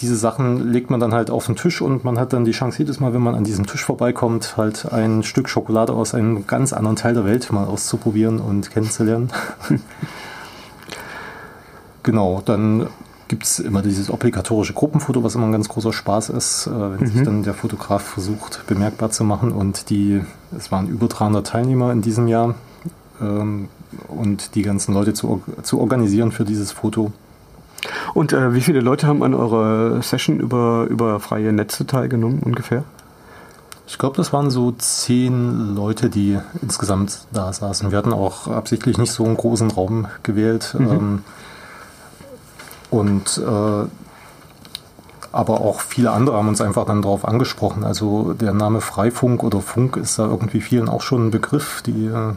diese 0.00 0.16
Sachen 0.16 0.72
legt 0.72 0.90
man 0.90 0.98
dann 0.98 1.12
halt 1.12 1.30
auf 1.30 1.46
den 1.46 1.56
Tisch 1.56 1.82
und 1.82 2.04
man 2.04 2.18
hat 2.18 2.32
dann 2.32 2.44
die 2.44 2.52
Chance, 2.52 2.78
jedes 2.78 3.00
Mal, 3.00 3.12
wenn 3.12 3.22
man 3.22 3.34
an 3.34 3.44
diesem 3.44 3.66
Tisch 3.66 3.84
vorbeikommt, 3.84 4.56
halt 4.56 4.90
ein 4.90 5.22
Stück 5.22 5.48
Schokolade 5.48 5.92
aus 5.92 6.14
einem 6.14 6.46
ganz 6.46 6.72
anderen 6.72 6.96
Teil 6.96 7.14
der 7.14 7.24
Welt 7.24 7.52
mal 7.52 7.66
auszuprobieren 7.66 8.40
und 8.40 8.70
kennenzulernen. 8.70 9.30
genau, 12.02 12.42
dann 12.44 12.88
gibt 13.28 13.44
es 13.44 13.58
immer 13.58 13.82
dieses 13.82 14.10
obligatorische 14.10 14.72
Gruppenfoto, 14.72 15.22
was 15.22 15.34
immer 15.34 15.46
ein 15.46 15.52
ganz 15.52 15.68
großer 15.68 15.92
Spaß 15.92 16.30
ist, 16.30 16.66
äh, 16.66 16.70
wenn 16.70 17.00
mhm. 17.00 17.06
sich 17.06 17.22
dann 17.22 17.42
der 17.42 17.54
Fotograf 17.54 18.02
versucht, 18.02 18.66
bemerkbar 18.66 19.10
zu 19.10 19.24
machen. 19.24 19.52
Und 19.52 19.90
die, 19.90 20.20
es 20.56 20.70
waren 20.70 20.88
über 20.88 21.08
300 21.08 21.46
Teilnehmer 21.46 21.92
in 21.92 22.02
diesem 22.02 22.28
Jahr 22.28 22.54
ähm, 23.20 23.68
und 24.08 24.54
die 24.54 24.62
ganzen 24.62 24.94
Leute 24.94 25.14
zu, 25.14 25.42
zu 25.62 25.80
organisieren 25.80 26.32
für 26.32 26.44
dieses 26.44 26.72
Foto. 26.72 27.12
Und 28.14 28.32
äh, 28.32 28.54
wie 28.54 28.60
viele 28.60 28.80
Leute 28.80 29.06
haben 29.06 29.22
an 29.22 29.34
eurer 29.34 30.02
Session 30.02 30.38
über, 30.38 30.86
über 30.88 31.18
freie 31.20 31.52
Netze 31.52 31.86
teilgenommen 31.86 32.40
ungefähr? 32.40 32.84
Ich 33.86 33.98
glaube, 33.98 34.16
das 34.16 34.32
waren 34.32 34.50
so 34.50 34.72
zehn 34.72 35.74
Leute, 35.74 36.08
die 36.08 36.38
insgesamt 36.62 37.26
da 37.32 37.52
saßen. 37.52 37.90
Wir 37.90 37.98
hatten 37.98 38.12
auch 38.12 38.46
absichtlich 38.48 38.96
nicht 38.96 39.12
so 39.12 39.24
einen 39.24 39.36
großen 39.36 39.70
Raum 39.70 40.06
gewählt. 40.22 40.74
Mhm. 40.78 40.90
Ähm, 40.90 41.24
und 42.92 43.38
äh, 43.38 43.86
aber 45.34 45.62
auch 45.62 45.80
viele 45.80 46.10
andere 46.10 46.36
haben 46.36 46.48
uns 46.48 46.60
einfach 46.60 46.84
dann 46.84 47.00
darauf 47.00 47.26
angesprochen. 47.26 47.84
Also 47.84 48.34
der 48.34 48.52
Name 48.52 48.82
Freifunk 48.82 49.42
oder 49.42 49.62
Funk 49.62 49.96
ist 49.96 50.18
da 50.18 50.26
irgendwie 50.26 50.60
vielen 50.60 50.90
auch 50.90 51.00
schon 51.00 51.28
ein 51.28 51.30
Begriff, 51.30 51.82
die 51.82 52.06
äh, 52.06 52.34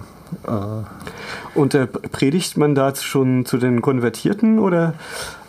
und 1.54 1.74
äh, 1.76 1.88
predigt 1.88 2.58
man 2.58 2.74
da 2.74 2.96
schon 2.96 3.46
zu 3.46 3.58
den 3.58 3.82
Konvertierten 3.82 4.60
oder 4.60 4.94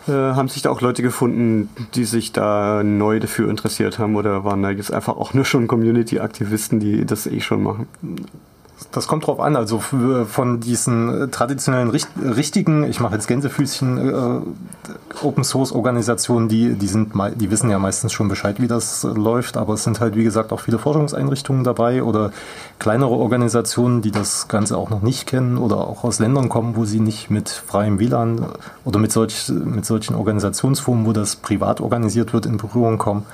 äh, 0.07 0.11
haben 0.11 0.49
sich 0.49 0.61
da 0.61 0.71
auch 0.71 0.81
Leute 0.81 1.01
gefunden, 1.01 1.69
die 1.95 2.03
sich 2.03 2.33
da 2.33 2.83
neu 2.83 3.19
dafür 3.19 3.49
interessiert 3.49 3.99
haben 3.99 4.17
oder 4.17 4.43
waren 4.43 4.61
da 4.61 4.71
jetzt 4.71 4.91
einfach 4.91 5.15
auch 5.15 5.33
nur 5.33 5.45
schon 5.45 5.67
Community-Aktivisten, 5.67 6.81
die 6.81 7.05
das 7.05 7.27
eh 7.27 7.39
schon 7.39 7.63
machen? 7.63 7.87
Das 8.91 9.07
kommt 9.07 9.25
drauf 9.25 9.39
an. 9.39 9.55
Also 9.55 9.79
von 9.79 10.59
diesen 10.59 11.23
äh, 11.23 11.27
traditionellen 11.29 11.89
richtigen, 11.89 12.83
ich 12.83 12.99
mache 12.99 13.15
jetzt 13.15 13.27
Gänsefüßchen, 13.27 14.09
äh, 14.09 15.25
Open 15.25 15.43
Source 15.43 15.71
Organisationen, 15.71 16.47
die, 16.47 16.75
die 16.75 16.87
sind, 16.87 17.13
die 17.35 17.49
wissen 17.49 17.71
ja 17.71 17.79
meistens 17.79 18.13
schon 18.13 18.27
Bescheid, 18.27 18.61
wie 18.61 18.67
das 18.67 19.03
läuft, 19.03 19.57
aber 19.57 19.73
es 19.73 19.83
sind 19.83 19.99
halt, 19.99 20.15
wie 20.15 20.23
gesagt, 20.23 20.51
auch 20.51 20.59
viele 20.59 20.77
Forschungseinrichtungen 20.77 21.63
dabei 21.63 22.03
oder 22.03 22.31
kleinere 22.77 23.11
Organisationen, 23.11 24.03
die 24.03 24.11
das 24.11 24.47
Ganze 24.47 24.77
auch 24.77 24.91
noch 24.91 25.01
nicht 25.01 25.25
kennen 25.25 25.57
oder 25.57 25.77
auch 25.77 26.03
aus 26.03 26.19
Ländern 26.19 26.47
kommen, 26.47 26.75
wo 26.75 26.85
sie 26.85 26.99
nicht 26.99 27.31
mit 27.31 27.49
freiem 27.49 27.99
WLAN 27.99 28.45
oder 28.85 28.99
mit, 28.99 29.11
solch, 29.11 29.49
mit 29.49 29.87
solchen 29.87 30.13
Organisationsformen, 30.13 31.07
wo 31.07 31.13
das 31.13 31.35
privat 31.35 31.81
organisiert 31.81 32.31
wird, 32.31 32.45
in 32.45 32.57
Berührung 32.57 32.99
kommen. 32.99 33.25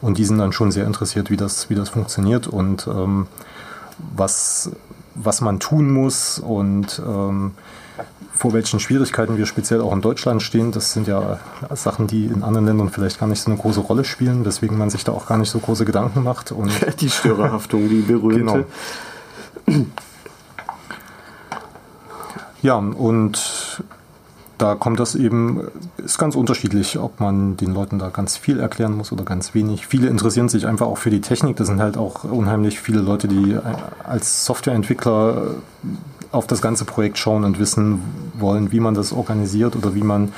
Und 0.00 0.18
die 0.18 0.24
sind 0.24 0.38
dann 0.38 0.52
schon 0.52 0.72
sehr 0.72 0.86
interessiert, 0.86 1.30
wie 1.30 1.36
das, 1.36 1.70
wie 1.70 1.74
das 1.74 1.88
funktioniert 1.88 2.46
und 2.46 2.86
ähm, 2.88 3.26
was 4.14 4.70
was 5.22 5.40
man 5.40 5.60
tun 5.60 5.90
muss 5.90 6.38
und 6.38 7.00
ähm, 7.06 7.52
vor 8.34 8.52
welchen 8.52 8.78
Schwierigkeiten 8.78 9.36
wir 9.36 9.46
speziell 9.46 9.80
auch 9.80 9.92
in 9.92 10.00
Deutschland 10.00 10.42
stehen. 10.42 10.70
Das 10.70 10.92
sind 10.92 11.08
ja 11.08 11.40
Sachen, 11.74 12.06
die 12.06 12.26
in 12.26 12.44
anderen 12.44 12.66
Ländern 12.66 12.88
vielleicht 12.90 13.18
gar 13.18 13.26
nicht 13.26 13.40
so 13.40 13.50
eine 13.50 13.58
große 13.58 13.80
Rolle 13.80 14.04
spielen, 14.04 14.44
weswegen 14.44 14.78
man 14.78 14.90
sich 14.90 15.02
da 15.02 15.12
auch 15.12 15.26
gar 15.26 15.38
nicht 15.38 15.50
so 15.50 15.58
große 15.58 15.84
Gedanken 15.84 16.22
macht. 16.22 16.52
Und 16.52 16.70
die 17.00 17.10
Störerhaftung, 17.10 17.88
die 17.88 18.02
berühmte. 18.02 18.66
Genau. 19.66 19.86
Ja, 22.62 22.76
und 22.76 23.82
da 24.58 24.74
kommt 24.74 25.00
das 25.00 25.14
eben, 25.14 25.68
ist 25.96 26.18
ganz 26.18 26.34
unterschiedlich, 26.34 26.98
ob 26.98 27.20
man 27.20 27.56
den 27.56 27.72
Leuten 27.72 27.98
da 27.98 28.08
ganz 28.08 28.36
viel 28.36 28.60
erklären 28.60 28.96
muss 28.96 29.12
oder 29.12 29.24
ganz 29.24 29.54
wenig. 29.54 29.86
Viele 29.86 30.08
interessieren 30.08 30.48
sich 30.48 30.66
einfach 30.66 30.86
auch 30.86 30.98
für 30.98 31.10
die 31.10 31.20
Technik. 31.20 31.56
Das 31.56 31.68
sind 31.68 31.80
halt 31.80 31.96
auch 31.96 32.24
unheimlich 32.24 32.80
viele 32.80 33.00
Leute, 33.00 33.28
die 33.28 33.56
als 34.04 34.44
Softwareentwickler 34.44 35.54
auf 36.32 36.46
das 36.46 36.60
ganze 36.60 36.84
Projekt 36.84 37.18
schauen 37.18 37.44
und 37.44 37.58
wissen 37.58 38.02
wollen, 38.38 38.72
wie 38.72 38.80
man 38.80 38.94
das 38.94 39.12
organisiert 39.12 39.76
oder 39.76 39.94
wie 39.94 40.02
man 40.02 40.32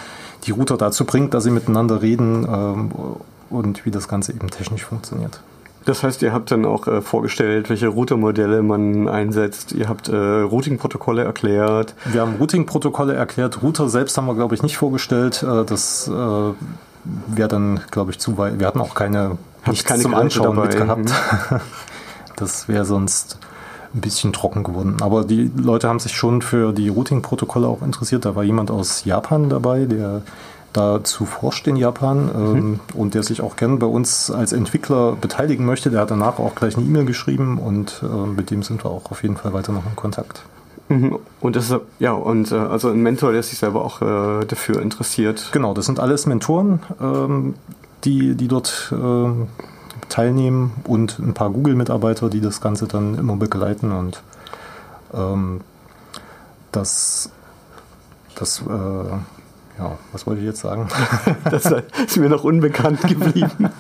die 0.45 0.53
Router 0.53 0.77
dazu 0.77 1.05
bringt, 1.05 1.35
dass 1.35 1.45
sie 1.45 1.51
miteinander 1.51 2.03
reden 2.03 2.47
ähm, 2.49 2.93
und 3.51 3.85
wie 3.85 3.91
das 3.91 4.09
Ganze 4.09 4.33
eben 4.33 4.49
technisch 4.51 4.85
funktioniert. 4.85 5.41
Das 5.85 6.03
heißt, 6.03 6.21
ihr 6.23 6.33
habt 6.33 6.51
dann 6.51 6.65
auch 6.65 6.87
äh, 6.87 7.01
vorgestellt, 7.01 7.71
welche 7.71 7.89
Routermodelle 7.89 8.63
man 8.63 9.09
einsetzt. 9.09 9.73
Ihr 9.73 9.89
habt 9.89 10.09
äh, 10.09 10.15
Routing-Protokolle 10.15 11.25
erklärt. 11.25 11.95
Wir 12.05 12.21
haben 12.21 12.37
Routing-Protokolle 12.37 13.15
erklärt. 13.15 13.63
Router 13.63 13.89
selbst 13.89 14.17
haben 14.17 14.27
wir, 14.27 14.35
glaube 14.35 14.55
ich, 14.55 14.63
nicht 14.63 14.77
vorgestellt. 14.77 15.43
Äh, 15.43 15.65
das 15.65 16.07
äh, 16.09 16.13
wäre 16.13 17.49
dann, 17.49 17.81
glaube 17.91 18.11
ich, 18.11 18.19
zu 18.19 18.37
weit. 18.37 18.59
Wir 18.59 18.67
hatten 18.67 18.81
auch 18.81 18.95
keine, 18.95 19.39
nichts 19.67 19.85
keine 19.85 20.03
zum 20.03 20.15
Anschauen 20.15 20.57
dabei. 20.57 20.69
mitgehabt. 20.69 21.11
Mhm. 21.51 21.61
das 22.37 22.69
wäre 22.69 22.85
sonst 22.85 23.39
ein 23.95 24.01
bisschen 24.01 24.33
trocken 24.33 24.63
geworden. 24.63 24.97
Aber 25.01 25.25
die 25.25 25.51
Leute 25.57 25.89
haben 25.89 25.99
sich 25.99 26.13
schon 26.13 26.43
für 26.43 26.73
die 26.73 26.89
Routing-Protokolle 26.89 27.67
auch 27.67 27.83
interessiert. 27.83 28.25
Da 28.25 28.37
war 28.37 28.45
jemand 28.45 28.71
aus 28.71 29.05
Japan 29.05 29.49
dabei, 29.49 29.87
der 29.87 30.23
dazu 30.73 31.27
forscht 31.27 31.67
in 31.67 31.77
Japan 31.77 32.31
ähm, 32.35 32.53
mhm. 32.53 32.81
und 32.95 33.15
der 33.15 33.23
sich 33.23 33.41
auch 33.41 33.57
gern 33.57 33.79
bei 33.79 33.87
uns 33.87 34.31
als 34.31 34.53
Entwickler 34.53 35.17
beteiligen 35.21 35.67
möchte. 35.67 35.91
Der 35.91 36.01
hat 36.01 36.11
danach 36.11 36.39
auch 36.39 36.55
gleich 36.55 36.77
eine 36.77 36.87
E-Mail 36.87 37.05
geschrieben 37.05 37.59
und 37.59 38.03
äh, 38.03 38.27
mit 38.27 38.51
dem 38.51 38.63
sind 38.63 38.85
wir 38.85 38.91
auch 38.91 39.11
auf 39.11 39.23
jeden 39.23 39.37
Fall 39.37 39.53
weiter 39.53 39.73
noch 39.73 39.87
in 39.87 39.97
Kontakt. 39.97 40.43
Mhm. 40.89 41.19
Und 41.41 41.57
das 41.57 41.71
ist, 41.71 41.81
ja, 41.99 42.13
und 42.13 42.53
äh, 42.53 42.57
also 42.57 42.91
ein 42.91 43.03
Mentor, 43.03 43.33
der 43.33 43.43
sich 43.43 43.59
selber 43.59 43.85
auch 43.85 44.03
äh, 44.03 44.45
dafür 44.45 44.83
interessiert. 44.83 45.51
Genau, 45.53 45.75
das 45.75 45.87
sind 45.87 46.01
alles 46.01 46.27
Mentoren, 46.27 46.81
ähm, 47.01 47.55
die, 48.05 48.35
die 48.35 48.49
dort 48.49 48.93
ähm, 48.93 49.49
teilnehmen 50.09 50.73
und 50.85 51.19
ein 51.19 51.35
paar 51.35 51.51
Google-Mitarbeiter, 51.51 52.29
die 52.29 52.41
das 52.41 52.61
Ganze 52.61 52.87
dann 52.87 53.17
immer 53.19 53.37
begleiten 53.37 53.93
und 53.93 54.23
ähm, 55.15 55.61
das, 56.73 57.31
das 58.35 58.61
äh, 58.61 59.40
ja, 59.81 59.99
was 60.13 60.27
wollte 60.27 60.41
ich 60.41 60.47
jetzt 60.47 60.61
sagen? 60.61 60.89
das 61.51 61.65
ist 62.07 62.17
mir 62.19 62.29
noch 62.29 62.45
unbekannt 62.45 63.01
geblieben. 63.01 63.71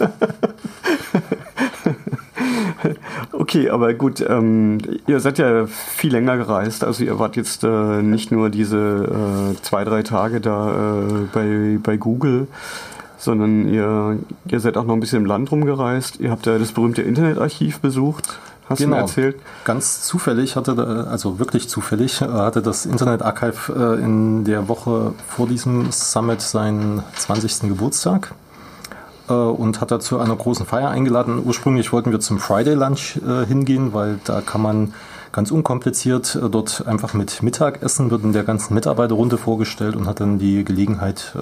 Okay, 3.32 3.68
aber 3.68 3.92
gut, 3.94 4.24
ähm, 4.26 4.78
ihr 5.06 5.20
seid 5.20 5.38
ja 5.38 5.66
viel 5.66 6.12
länger 6.12 6.38
gereist. 6.38 6.84
Also 6.84 7.04
ihr 7.04 7.18
wart 7.18 7.36
jetzt 7.36 7.64
äh, 7.64 8.02
nicht 8.02 8.32
nur 8.32 8.48
diese 8.48 9.54
äh, 9.56 9.62
zwei, 9.62 9.84
drei 9.84 10.02
Tage 10.02 10.40
da 10.40 11.02
äh, 11.02 11.26
bei, 11.32 11.78
bei 11.82 11.96
Google, 11.96 12.46
sondern 13.18 13.68
ihr, 13.68 14.18
ihr 14.48 14.60
seid 14.60 14.76
auch 14.78 14.84
noch 14.84 14.94
ein 14.94 15.00
bisschen 15.00 15.22
im 15.22 15.26
Land 15.26 15.50
rumgereist. 15.52 16.20
Ihr 16.20 16.30
habt 16.30 16.46
ja 16.46 16.58
das 16.58 16.72
berühmte 16.72 17.02
Internetarchiv 17.02 17.80
besucht 17.80 18.38
hast 18.70 18.78
genau. 18.78 18.90
du 18.90 18.96
mir 18.96 19.02
erzählt? 19.02 19.36
Ganz 19.64 20.02
zufällig 20.02 20.56
hatte, 20.56 21.06
also 21.10 21.38
wirklich 21.38 21.68
zufällig, 21.68 22.22
äh, 22.22 22.26
hatte 22.26 22.62
das 22.62 22.86
Internet 22.86 23.22
Archive 23.22 23.98
äh, 23.98 24.02
in 24.02 24.44
der 24.44 24.68
Woche 24.68 25.12
vor 25.28 25.46
diesem 25.46 25.90
Summit 25.90 26.40
seinen 26.40 27.02
20. 27.16 27.68
Geburtstag 27.68 28.32
äh, 29.28 29.32
und 29.32 29.80
hat 29.80 29.90
dazu 29.90 30.18
einer 30.18 30.36
großen 30.36 30.64
Feier 30.64 30.88
eingeladen. 30.88 31.42
Ursprünglich 31.44 31.92
wollten 31.92 32.12
wir 32.12 32.20
zum 32.20 32.38
Friday 32.38 32.74
Lunch 32.74 33.18
hingehen, 33.48 33.92
weil 33.92 34.20
da 34.24 34.40
kann 34.40 34.62
man 34.62 34.94
ganz 35.32 35.50
unkompliziert 35.50 36.38
dort 36.50 36.86
einfach 36.86 37.14
mit 37.14 37.42
Mittagessen, 37.42 38.10
wird 38.10 38.24
in 38.24 38.32
der 38.32 38.44
ganzen 38.44 38.74
Mitarbeiterrunde 38.74 39.38
vorgestellt 39.38 39.96
und 39.96 40.06
hat 40.06 40.20
dann 40.20 40.38
die 40.38 40.64
Gelegenheit, 40.64 41.34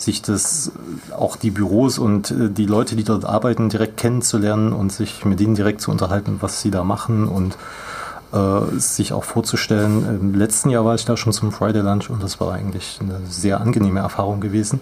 sich 0.00 0.22
das 0.22 0.72
auch 1.16 1.36
die 1.36 1.50
Büros 1.50 1.98
und 1.98 2.30
äh, 2.30 2.50
die 2.50 2.66
Leute, 2.66 2.96
die 2.96 3.04
dort 3.04 3.24
arbeiten, 3.24 3.68
direkt 3.68 3.96
kennenzulernen 3.96 4.72
und 4.72 4.92
sich 4.92 5.24
mit 5.24 5.40
denen 5.40 5.54
direkt 5.54 5.80
zu 5.80 5.90
unterhalten, 5.90 6.38
was 6.40 6.62
sie 6.62 6.70
da 6.70 6.84
machen 6.84 7.28
und 7.28 7.56
äh, 8.32 8.78
sich 8.78 9.12
auch 9.12 9.24
vorzustellen. 9.24 10.20
Im 10.20 10.34
letzten 10.34 10.70
Jahr 10.70 10.84
war 10.84 10.94
ich 10.94 11.04
da 11.04 11.16
schon 11.16 11.32
zum 11.32 11.52
Friday 11.52 11.82
Lunch 11.82 12.10
und 12.10 12.22
das 12.22 12.40
war 12.40 12.52
eigentlich 12.52 12.98
eine 13.00 13.20
sehr 13.28 13.60
angenehme 13.60 14.00
Erfahrung 14.00 14.40
gewesen. 14.40 14.80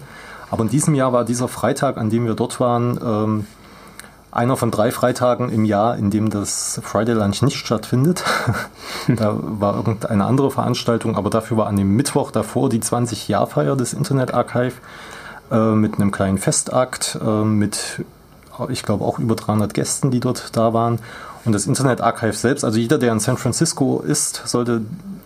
Aber 0.49 0.63
in 0.63 0.69
diesem 0.69 0.95
Jahr 0.95 1.11
war 1.11 1.25
dieser 1.25 1.49
Freitag, 1.49 1.97
an 1.97 2.09
dem 2.09 2.25
wir 2.25 2.33
dort 2.33 2.59
waren, 2.59 2.99
ähm, 3.03 3.47
einer 4.37 4.55
von 4.55 4.69
drei 4.69 4.91
Freitagen 4.91 5.49
im 5.49 5.65
Jahr, 5.65 5.97
in 5.97 6.11
dem 6.11 6.29
das 6.29 6.79
Friday 6.83 7.15
Lunch 7.15 7.41
nicht 7.41 7.57
stattfindet. 7.57 8.23
da 9.07 9.35
war 9.35 9.75
irgendeine 9.75 10.25
andere 10.25 10.51
Veranstaltung, 10.51 11.15
aber 11.15 11.29
dafür 11.31 11.57
war 11.57 11.67
an 11.67 11.75
dem 11.75 11.95
Mittwoch 11.95 12.29
davor 12.31 12.69
die 12.69 12.79
20-Jahr-Feier 12.79 13.75
des 13.75 13.93
Internet 13.93 14.33
Archive 14.33 14.73
äh, 15.49 15.71
mit 15.71 15.95
einem 15.95 16.11
kleinen 16.11 16.37
Festakt, 16.37 17.17
äh, 17.19 17.43
mit, 17.43 18.05
ich 18.69 18.83
glaube, 18.83 19.05
auch 19.05 19.17
über 19.17 19.35
300 19.35 19.73
Gästen, 19.73 20.11
die 20.11 20.19
dort 20.19 20.55
da 20.55 20.71
waren. 20.71 20.99
Und 21.43 21.53
das 21.53 21.65
Internet 21.65 22.01
Archive 22.01 22.33
selbst, 22.33 22.63
also 22.63 22.77
jeder, 22.77 22.99
der 22.99 23.13
in 23.13 23.19
San 23.19 23.37
Francisco 23.37 24.03
ist, 24.05 24.43
sollte 24.45 24.81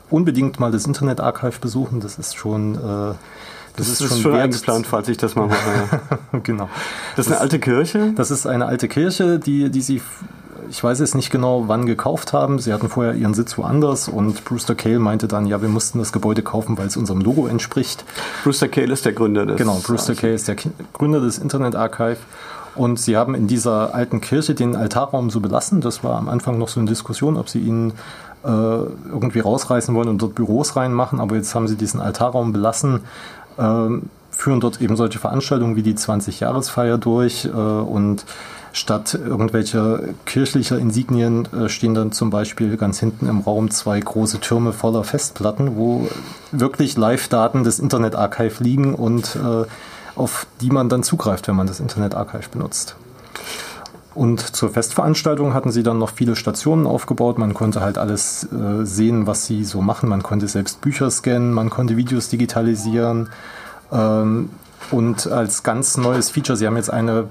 unbedingt 0.09 0.59
mal 0.59 0.71
das 0.71 0.85
Internet 0.85 1.19
Archive 1.19 1.59
besuchen. 1.59 1.99
Das 1.99 2.17
ist 2.17 2.37
schon 2.37 2.75
äh, 2.75 3.13
das, 3.75 3.87
das 3.87 4.01
ist, 4.01 4.11
ist, 4.11 4.21
schon, 4.21 4.35
eingeplant, 4.35 4.87
falls 4.87 5.07
ich 5.07 5.17
das 5.17 5.35
mal 5.35 5.47
mache. 5.47 6.01
genau. 6.43 6.69
Das 7.15 7.27
ist 7.27 7.31
eine 7.31 7.41
alte 7.41 7.59
Kirche? 7.59 8.13
Das 8.15 8.31
ist 8.31 8.45
eine 8.45 8.65
alte 8.65 8.87
Kirche, 8.87 9.39
die, 9.39 9.69
die 9.69 9.81
sie, 9.81 10.01
ich 10.69 10.83
weiß 10.83 10.99
jetzt 10.99 11.15
nicht 11.15 11.31
genau, 11.31 11.67
wann 11.67 11.85
gekauft 11.85 12.33
haben. 12.33 12.59
Sie 12.59 12.73
hatten 12.73 12.89
vorher 12.89 13.13
ihren 13.13 13.33
Sitz 13.33 13.57
woanders 13.57 14.07
und 14.07 14.43
Brewster 14.45 14.75
Cale 14.75 14.99
meinte 14.99 15.27
dann, 15.27 15.45
ja, 15.45 15.61
wir 15.61 15.69
mussten 15.69 15.99
das 15.99 16.11
Gebäude 16.11 16.41
kaufen, 16.41 16.77
weil 16.77 16.87
es 16.87 16.97
unserem 16.97 17.21
Logo 17.21 17.47
entspricht. 17.47 18.03
Brewster 18.43 18.67
Cale 18.67 18.91
ist 18.91 19.05
der 19.05 19.13
Gründer 19.13 19.45
des. 19.45 19.57
Genau, 19.57 19.79
Brewster 19.83 20.15
Cale 20.15 20.33
ist 20.33 20.47
der 20.47 20.55
Gründer 20.93 21.21
des 21.21 21.37
Internet 21.37 21.75
Archive. 21.75 22.17
Und 22.73 22.99
sie 22.99 23.17
haben 23.17 23.35
in 23.35 23.47
dieser 23.47 23.93
alten 23.93 24.21
Kirche 24.21 24.55
den 24.55 24.75
Altarraum 24.75 25.29
so 25.29 25.41
belassen. 25.41 25.81
Das 25.81 26.03
war 26.03 26.17
am 26.17 26.29
Anfang 26.29 26.57
noch 26.57 26.69
so 26.69 26.79
eine 26.79 26.87
Diskussion, 26.87 27.35
ob 27.35 27.49
sie 27.49 27.59
ihn 27.59 27.91
äh, 28.43 28.47
irgendwie 28.47 29.39
rausreißen 29.39 29.93
wollen 29.93 30.07
und 30.07 30.21
dort 30.21 30.35
Büros 30.35 30.75
reinmachen. 30.75 31.19
Aber 31.19 31.35
jetzt 31.35 31.53
haben 31.53 31.67
sie 31.67 31.75
diesen 31.75 31.99
Altarraum 31.99 32.53
belassen 32.53 33.01
führen 34.31 34.59
dort 34.59 34.81
eben 34.81 34.95
solche 34.95 35.19
Veranstaltungen 35.19 35.75
wie 35.75 35.83
die 35.83 35.93
20-Jahresfeier 35.93 36.97
durch 36.97 37.45
äh, 37.45 37.49
und 37.49 38.25
statt 38.73 39.13
irgendwelcher 39.13 39.99
kirchlicher 40.25 40.79
Insignien 40.79 41.47
äh, 41.53 41.69
stehen 41.69 41.93
dann 41.93 42.11
zum 42.11 42.29
Beispiel 42.29 42.77
ganz 42.77 42.99
hinten 42.99 43.27
im 43.27 43.41
Raum 43.41 43.69
zwei 43.69 43.99
große 43.99 44.39
Türme 44.39 44.71
voller 44.73 45.03
Festplatten, 45.03 45.75
wo 45.75 46.07
wirklich 46.51 46.97
Live-Daten 46.97 47.63
des 47.63 47.79
Internet 47.79 48.15
Archive 48.15 48.63
liegen 48.63 48.95
und 48.95 49.35
äh, 49.35 49.65
auf 50.15 50.47
die 50.61 50.69
man 50.69 50.89
dann 50.89 51.03
zugreift, 51.03 51.47
wenn 51.47 51.55
man 51.55 51.67
das 51.67 51.79
Internet 51.79 52.15
Archive 52.15 52.49
benutzt. 52.51 52.95
Und 54.13 54.41
zur 54.55 54.69
Festveranstaltung 54.69 55.53
hatten 55.53 55.71
sie 55.71 55.83
dann 55.83 55.97
noch 55.97 56.11
viele 56.11 56.35
Stationen 56.35 56.85
aufgebaut. 56.85 57.37
Man 57.37 57.53
konnte 57.53 57.81
halt 57.81 57.97
alles 57.97 58.43
äh, 58.51 58.85
sehen, 58.85 59.25
was 59.25 59.45
sie 59.45 59.63
so 59.63 59.81
machen. 59.81 60.09
Man 60.09 60.21
konnte 60.21 60.47
selbst 60.47 60.81
Bücher 60.81 61.09
scannen, 61.09 61.53
man 61.53 61.69
konnte 61.69 61.95
Videos 61.95 62.27
digitalisieren. 62.27 63.29
Ähm, 63.91 64.49
und 64.91 65.27
als 65.27 65.63
ganz 65.63 65.95
neues 65.95 66.29
Feature, 66.29 66.57
sie 66.57 66.67
haben 66.67 66.75
jetzt 66.75 66.91
eine, 66.91 67.27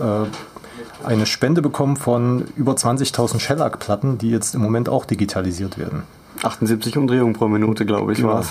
äh, 0.00 1.06
eine 1.06 1.26
Spende 1.26 1.60
bekommen 1.60 1.96
von 1.96 2.46
über 2.56 2.72
20.000 2.72 3.38
Shellac-Platten, 3.38 4.16
die 4.16 4.30
jetzt 4.30 4.54
im 4.54 4.62
Moment 4.62 4.88
auch 4.88 5.04
digitalisiert 5.04 5.76
werden. 5.76 6.04
78 6.44 6.96
Umdrehungen 6.96 7.32
pro 7.34 7.48
Minute, 7.48 7.84
glaube 7.86 8.12
ich, 8.12 8.18
Genau. 8.18 8.34
war 8.34 8.40
es. 8.40 8.48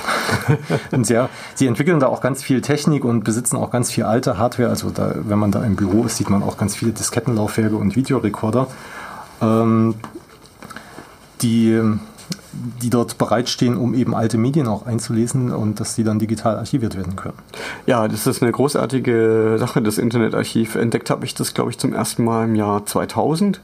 Und 0.91 1.06
sehr, 1.06 1.29
sie 1.56 1.67
entwickeln 1.67 1.99
da 1.99 2.08
auch 2.08 2.21
ganz 2.21 2.43
viel 2.43 2.62
Technik 2.62 3.06
und 3.06 3.23
besitzen 3.23 3.58
auch 3.58 3.71
ganz 3.71 3.91
viel 3.91 4.03
alte 4.03 4.38
Hardware. 4.38 4.69
Also 4.69 4.89
da, 4.89 5.13
wenn 5.23 5.39
man 5.39 5.51
da 5.51 5.63
im 5.63 5.75
Büro 5.75 6.03
ist, 6.06 6.17
sieht 6.17 6.29
man 6.29 6.43
auch 6.43 6.58
ganz 6.58 6.75
viele 6.75 6.91
Diskettenlaufwerke 6.91 7.75
und 7.75 7.95
Videorekorder, 7.95 8.67
ähm, 9.41 9.95
die, 11.41 11.79
die 12.82 12.89
dort 12.89 13.18
bereitstehen, 13.18 13.78
um 13.78 13.94
eben 13.94 14.16
alte 14.16 14.38
Medien 14.38 14.68
auch 14.68 14.86
einzulesen 14.86 15.52
und 15.52 15.80
dass 15.80 15.96
die 15.96 16.04
dann 16.04 16.20
digital 16.20 16.58
archiviert 16.58 16.96
werden 16.96 17.16
können. 17.16 17.38
Ja, 17.86 18.08
das 18.08 18.28
ist 18.28 18.42
eine 18.42 18.52
großartige 18.52 19.58
Sache, 19.60 19.82
das 19.82 19.98
Internetarchiv. 19.98 20.76
Entdeckt 20.76 21.10
habe 21.10 21.26
ich 21.26 21.34
das, 21.34 21.54
glaube 21.54 21.72
ich, 21.72 21.78
zum 21.78 21.94
ersten 21.94 22.24
Mal 22.24 22.46
im 22.46 22.56
Jahr 22.56 22.86
2000. 22.86 23.62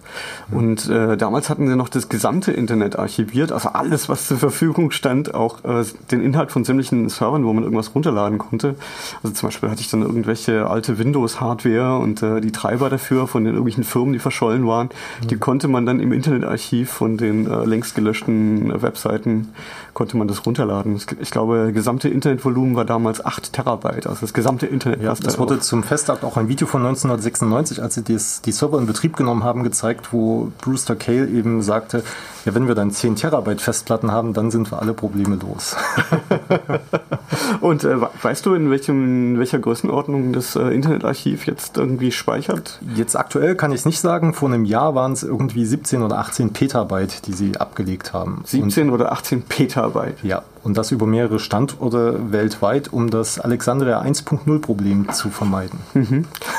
Und 0.51 0.89
äh, 0.89 1.17
damals 1.17 1.49
hatten 1.49 1.67
sie 1.67 1.75
noch 1.75 1.89
das 1.89 2.09
gesamte 2.09 2.51
Internet 2.51 2.97
archiviert, 2.97 3.51
also 3.51 3.69
alles, 3.69 4.09
was 4.09 4.27
zur 4.27 4.37
Verfügung 4.37 4.91
stand, 4.91 5.33
auch 5.33 5.63
äh, 5.63 5.83
den 6.11 6.21
Inhalt 6.21 6.51
von 6.51 6.63
sämtlichen 6.63 7.09
Servern, 7.09 7.45
wo 7.45 7.53
man 7.53 7.63
irgendwas 7.63 7.93
runterladen 7.93 8.37
konnte. 8.37 8.75
Also 9.23 9.33
zum 9.33 9.47
Beispiel 9.47 9.69
hatte 9.69 9.81
ich 9.81 9.89
dann 9.89 10.01
irgendwelche 10.01 10.67
alte 10.67 10.97
Windows-Hardware 10.97 11.97
und 11.97 12.23
äh, 12.23 12.41
die 12.41 12.51
Treiber 12.51 12.89
dafür 12.89 13.27
von 13.27 13.43
den 13.43 13.53
irgendwelchen 13.53 13.83
Firmen, 13.83 14.13
die 14.13 14.19
verschollen 14.19 14.65
waren, 14.67 14.89
die 15.29 15.37
konnte 15.37 15.67
man 15.67 15.85
dann 15.85 15.99
im 15.99 16.11
Internetarchiv 16.11 16.89
von 16.89 17.17
den 17.17 17.49
äh, 17.49 17.65
längst 17.65 17.95
gelöschten 17.95 18.71
äh, 18.71 18.78
Webseiten, 18.81 19.53
konnte 19.99 20.15
man 20.15 20.29
das 20.29 20.45
runterladen. 20.45 20.97
Ich 21.19 21.29
glaube, 21.29 21.73
gesamte 21.73 22.07
Internetvolumen 22.07 22.73
war 22.77 22.85
damals 22.85 23.23
8 23.25 23.51
Terabyte, 23.51 24.07
also 24.07 24.21
das 24.21 24.33
gesamte 24.33 24.65
Internet. 24.65 25.01
Ja, 25.03 25.13
das 25.13 25.37
wurde 25.37 25.55
auf. 25.55 25.59
zum 25.61 25.83
Festakt 25.83 26.23
auch 26.23 26.37
ein 26.37 26.47
Video 26.47 26.67
von 26.67 26.79
1996, 26.85 27.83
als 27.83 27.95
sie 27.95 28.03
das, 28.05 28.41
die 28.41 28.53
Server 28.53 28.79
in 28.79 28.85
Betrieb 28.85 29.17
genommen 29.17 29.43
haben, 29.43 29.61
gezeigt, 29.63 30.13
wo 30.13 30.53
Brewster 30.61 30.95
Cale 30.95 31.27
eben 31.27 31.61
sagte, 31.61 32.01
ja, 32.45 32.55
wenn 32.55 32.69
wir 32.69 32.75
dann 32.75 32.91
10 32.91 33.17
Terabyte 33.17 33.59
Festplatten 33.59 34.09
haben, 34.09 34.31
dann 34.33 34.51
sind 34.51 34.71
wir 34.71 34.79
alle 34.81 34.93
Probleme 34.93 35.35
los. 35.35 35.75
Und 37.61 37.83
äh, 37.83 37.99
we- 38.01 38.09
weißt 38.21 38.45
du, 38.45 38.53
in, 38.53 38.71
welchem, 38.71 39.33
in 39.33 39.39
welcher 39.39 39.59
Größenordnung 39.59 40.31
das 40.33 40.55
äh, 40.55 40.61
Internetarchiv 40.69 41.45
jetzt 41.45 41.77
irgendwie 41.77 42.11
speichert? 42.13 42.79
Jetzt 42.95 43.15
aktuell 43.17 43.55
kann 43.55 43.71
ich 43.71 43.79
es 43.81 43.85
nicht 43.85 43.99
sagen, 43.99 44.33
vor 44.33 44.47
einem 44.49 44.63
Jahr 44.65 44.95
waren 44.95 45.11
es 45.11 45.23
irgendwie 45.23 45.65
17 45.65 46.01
oder 46.01 46.17
18 46.19 46.53
Petabyte, 46.53 47.25
die 47.27 47.33
sie 47.33 47.57
abgelegt 47.57 48.13
haben. 48.13 48.41
17 48.45 48.89
oder 48.89 49.11
18 49.11 49.41
Petabyte. 49.43 49.88
Und, 49.95 50.23
ja, 50.23 50.43
und 50.63 50.77
das 50.77 50.91
über 50.91 51.05
mehrere 51.05 51.39
Standorte 51.39 52.31
weltweit, 52.31 52.91
um 52.91 53.09
das 53.09 53.39
Alexandria 53.39 54.01
1.0 54.01 54.59
Problem 54.59 55.09
zu 55.11 55.29
vermeiden. 55.29 55.79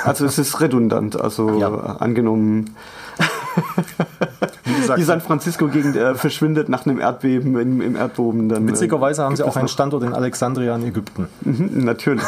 Also 0.05 0.25
es 0.27 0.39
ist 0.39 0.61
redundant, 0.61 1.21
also 1.21 1.59
Ja. 1.59 1.71
angenommen, 1.99 2.75
gesagt, 4.81 4.99
die 5.01 5.05
San 5.05 5.21
Francisco-Gegend 5.21 5.97
äh, 5.97 6.15
verschwindet 6.15 6.69
nach 6.69 6.87
einem 6.87 6.99
Erdbeben 6.99 7.59
im, 7.59 7.81
im 7.81 7.97
Erdboden. 7.97 8.49
Dann, 8.49 8.65
äh, 8.67 8.69
witzigerweise 8.69 9.23
haben 9.25 9.37
sie 9.37 9.45
auch 9.45 9.57
einen 9.57 9.69
Standort 9.69 10.03
in 10.03 10.13
Alexandria 10.13 10.75
in 10.77 10.85
Ägypten. 10.85 11.29
Mhm, 11.43 11.85
Natürlich. 11.85 12.25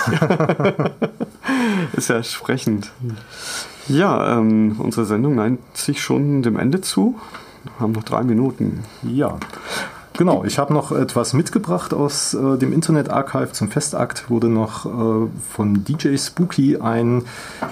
ist 1.92 2.08
ja 2.08 2.22
sprechend. 2.22 2.90
Ja, 3.88 4.38
ähm, 4.38 4.76
unsere 4.78 5.06
Sendung 5.06 5.34
neigt 5.36 5.76
sich 5.76 6.02
schon 6.02 6.42
dem 6.42 6.58
Ende 6.58 6.80
zu. 6.80 7.16
Wir 7.64 7.72
haben 7.80 7.92
noch 7.92 8.04
drei 8.04 8.22
Minuten. 8.22 8.84
Ja. 9.02 9.38
Genau, 10.18 10.44
ich 10.44 10.58
habe 10.58 10.74
noch 10.74 10.92
etwas 10.92 11.32
mitgebracht 11.32 11.94
aus 11.94 12.34
äh, 12.34 12.58
dem 12.58 12.72
Internet 12.72 13.08
Archive 13.08 13.52
zum 13.52 13.70
Festakt. 13.70 14.28
Wurde 14.28 14.48
noch 14.48 14.84
äh, 14.86 15.28
von 15.50 15.84
DJ 15.84 16.16
Spooky 16.18 16.76
ein 16.78 17.24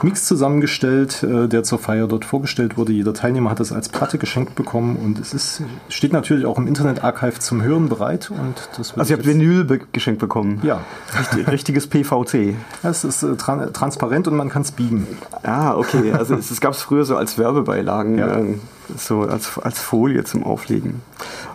Mix 0.02 0.24
zusammengestellt, 0.24 1.22
äh, 1.22 1.48
der 1.48 1.64
zur 1.64 1.78
Feier 1.78 2.06
dort 2.06 2.24
vorgestellt 2.24 2.76
wurde. 2.78 2.92
Jeder 2.92 3.12
Teilnehmer 3.12 3.50
hat 3.50 3.60
das 3.60 3.72
als 3.72 3.88
Platte 3.90 4.16
geschenkt 4.18 4.54
bekommen 4.54 4.96
und 4.96 5.18
es 5.18 5.34
ist, 5.34 5.62
steht 5.90 6.12
natürlich 6.14 6.46
auch 6.46 6.56
im 6.56 6.66
Internet 6.66 7.04
Archive 7.04 7.38
zum 7.40 7.62
Hören 7.62 7.88
bereit. 7.90 8.30
Und 8.30 8.68
das 8.78 8.96
Also 8.96 9.12
ihr 9.12 9.18
habt 9.18 9.26
Vinyl 9.26 9.64
be- 9.64 9.80
geschenkt 9.92 10.20
bekommen. 10.20 10.60
Ja, 10.62 10.80
Richtig, 11.18 11.46
richtiges 11.48 11.86
PVC. 11.88 12.54
es 12.82 13.04
ist 13.04 13.22
äh, 13.22 13.36
tran 13.36 13.70
transparent 13.72 14.28
und 14.28 14.36
man 14.36 14.48
kann 14.48 14.62
es 14.62 14.72
biegen. 14.72 15.06
Ah, 15.42 15.74
okay. 15.76 16.12
Also 16.12 16.34
es, 16.36 16.60
gab 16.60 16.72
es 16.72 16.80
früher 16.82 17.04
so 17.04 17.16
als 17.16 17.36
Werbebeilagen, 17.38 18.18
Ja. 18.18 18.36
äh, 18.38 18.54
so 18.96 19.22
als, 19.22 19.58
als 19.58 19.78
Folie 19.80 20.24
zum 20.24 20.44
Auflegen. 20.44 21.02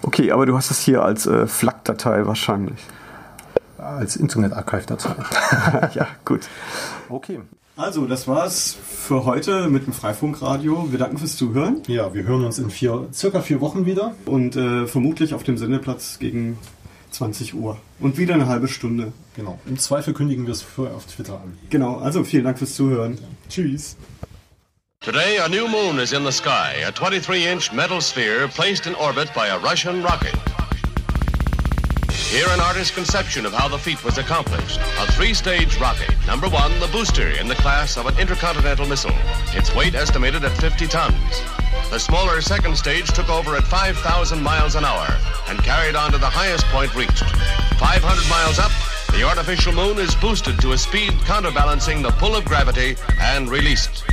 Okay, 0.02 0.32
aber 0.32 0.46
du 0.46 0.56
hast 0.56 0.72
es 0.72 0.80
hier 0.80 1.04
als 1.04 1.26
äh, 1.26 1.48
FLAC-Datei 1.48 2.26
wahrscheinlich. 2.26 2.80
Als 3.78 4.16
Internet 4.16 4.54
Archive-Datei. 4.54 5.16
ja, 5.94 6.08
gut. 6.26 6.42
Okay. 7.10 7.40
Also, 7.78 8.06
das 8.06 8.26
war's 8.28 8.76
für 8.86 9.26
heute 9.26 9.68
mit 9.68 9.86
dem 9.86 9.92
Freifunkradio. 9.94 10.92
Wir 10.92 10.98
danken 11.00 11.18
fürs 11.18 11.36
Zuhören 11.36 11.82
Ja, 11.88 12.14
wir 12.14 12.24
hören 12.24 12.46
uns 12.46 12.58
in 12.58 12.70
vier, 12.70 13.08
circa 13.14 13.42
vier 13.42 13.60
Wochen 13.60 13.86
wieder. 13.86 14.16
und 14.26 14.56
äh, 14.56 14.88
vermutlich 14.88 15.34
auf 15.34 15.44
dem 15.44 15.58
Sendeplatz 15.58 16.18
gegen 16.20 16.58
20 17.12 17.54
Uhr. 17.54 17.78
Und 18.00 18.18
wieder 18.18 18.34
eine 18.34 18.48
halbe 18.48 18.68
Stunde. 18.70 19.12
Genau. 19.36 19.60
Im 19.66 19.78
Zweifel 19.78 20.14
kündigen 20.14 20.46
wir 20.46 20.54
es 20.54 20.62
vorher 20.62 20.96
auf 20.96 21.06
Twitter 21.06 21.34
an. 21.34 21.58
Genau, 21.70 21.98
also 21.98 22.24
vielen 22.24 22.46
Dank 22.46 22.58
fürs 22.58 22.76
Zuhören. 22.76 23.18
Tschüss. 23.50 23.98
Today, 25.06 25.38
a 25.38 25.48
new 25.48 25.68
moon 25.68 26.00
is 26.00 26.14
in 26.14 26.24
the 26.24 26.32
sky, 26.32 26.82
a 26.84 26.92
23 26.92 27.46
inch 27.46 27.72
metal 27.72 28.02
sphere 28.02 28.48
placed 28.48 28.88
in 28.88 28.96
orbit 28.96 29.32
by 29.36 29.50
a 29.50 29.60
Russian 29.60 30.02
rocket. 30.02 30.34
Here, 32.10 32.48
an 32.50 32.60
artist's 32.60 32.96
conception 32.96 33.46
of 33.46 33.54
how 33.54 33.68
the 33.68 33.78
feat 33.78 34.04
was 34.04 34.18
accomplished. 34.18 34.80
A 34.80 35.12
three 35.12 35.36
stage 35.36 35.80
rocket. 35.80 36.12
Number 36.26 36.50
one, 36.50 36.72
the 36.80 36.88
booster 36.88 37.30
in 37.30 37.48
the 37.48 37.54
class 37.54 37.98
of 37.98 38.08
an 38.08 38.18
intercontinental 38.18 38.88
missile. 38.88 39.14
Its 39.54 39.76
weight 39.76 39.94
estimated 39.94 40.44
at 40.44 40.58
50 40.58 40.88
tons. 40.88 41.40
The 41.92 42.00
smaller 42.00 42.42
second 42.42 42.76
stage 42.76 43.14
took 43.14 43.30
over 43.30 43.56
at 43.56 43.64
5,000 43.66 44.42
miles 44.42 44.74
an 44.74 44.86
hour 44.86 45.08
and 45.48 45.60
carried 45.60 45.96
on 45.96 46.14
to 46.14 46.18
the 46.18 46.26
highest 46.26 46.66
point 46.74 46.96
reached. 46.96 47.30
500 47.78 48.28
miles 48.28 48.58
up, 48.58 48.72
the 49.12 49.22
artificial 49.22 49.72
moon 49.72 50.00
is 50.00 50.16
boosted 50.16 50.60
to 50.62 50.72
a 50.72 50.78
speed 50.80 51.14
counterbalancing 51.26 52.02
the 52.02 52.10
pull 52.14 52.36
of 52.36 52.44
gravity 52.44 52.96
and 53.22 53.52
released. 53.52 54.04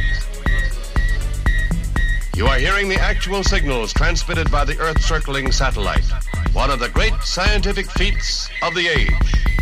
You 2.34 2.46
are 2.46 2.56
hearing 2.56 2.88
the 2.88 2.98
actual 2.98 3.44
signals 3.44 3.92
transmitted 3.92 4.50
by 4.50 4.64
the 4.64 4.78
Earth 4.78 5.02
circling 5.02 5.52
satellite. 5.52 6.04
One 6.54 6.70
of 6.70 6.80
the 6.80 6.88
great 6.88 7.12
scientific 7.22 7.90
feats 7.90 8.48
of 8.62 8.74
the 8.74 8.88
age. 8.88 9.61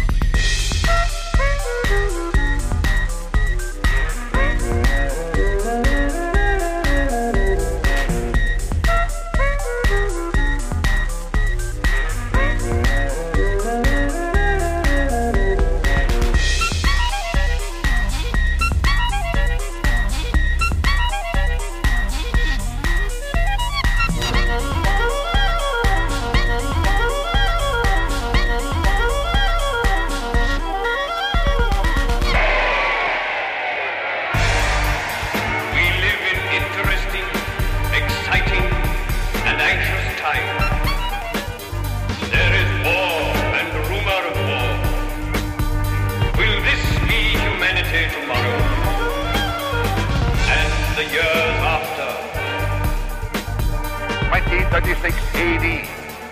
1936 54.70 55.18
AD. 55.34 55.66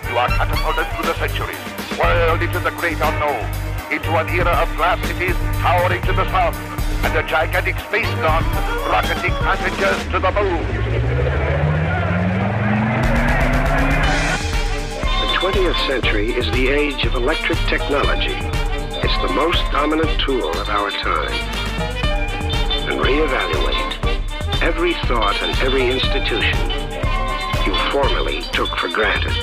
You 0.09 0.17
are 0.17 0.29
catapulted 0.29 0.87
through 0.95 1.11
the 1.11 1.17
centuries, 1.19 1.59
whirled 1.99 2.41
into 2.41 2.59
the 2.59 2.71
great 2.71 2.95
unknown, 2.95 3.43
into 3.91 4.15
an 4.15 4.29
era 4.29 4.55
of 4.63 4.73
glass 4.77 4.95
cities 5.05 5.35
towering 5.59 6.01
to 6.03 6.13
the 6.13 6.23
sun, 6.31 6.55
and 7.03 7.17
a 7.17 7.23
gigantic 7.27 7.77
space 7.79 8.07
gun 8.23 8.43
rocketing 8.87 9.35
passengers 9.43 9.99
to 10.13 10.19
the 10.23 10.31
moon. 10.31 10.63
The 15.19 15.29
20th 15.35 15.87
century 15.87 16.31
is 16.31 16.49
the 16.51 16.69
age 16.69 17.03
of 17.03 17.15
electric 17.15 17.59
technology. 17.67 18.39
It's 19.03 19.17
the 19.21 19.33
most 19.35 19.59
dominant 19.73 20.17
tool 20.21 20.49
of 20.49 20.69
our 20.69 20.91
time. 20.91 21.31
And 22.87 23.01
reevaluate. 23.01 23.99
every 24.61 24.93
thought 25.07 25.41
and 25.41 25.57
every 25.59 25.89
institution 25.89 26.88
formerly 27.91 28.41
took 28.53 28.69
for 28.77 28.87
granted. 28.89 29.33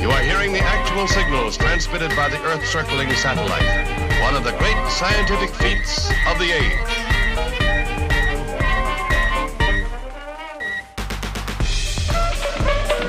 You 0.00 0.10
are 0.10 0.22
hearing 0.22 0.52
the 0.52 0.62
actual 0.62 1.06
signals 1.06 1.56
transmitted 1.56 2.10
by 2.16 2.28
the 2.28 2.42
Earth 2.42 2.66
circling 2.66 3.12
satellite, 3.12 3.62
one 4.20 4.34
of 4.34 4.42
the 4.42 4.50
great 4.58 4.76
scientific 4.90 5.50
feats 5.50 6.10
of 6.26 6.38
the 6.38 6.50
age. 6.50 7.06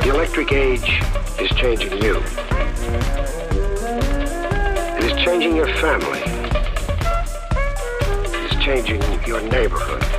The 0.03 0.09
electric 0.13 0.51
age 0.51 1.01
is 1.39 1.49
changing 1.57 1.93
you. 2.03 2.21
It 4.97 5.03
is 5.03 5.13
changing 5.23 5.55
your 5.55 5.73
family. 5.77 6.21
It 8.23 8.51
is 8.51 8.63
changing 8.63 9.01
your 9.25 9.41
neighborhood. 9.41 10.16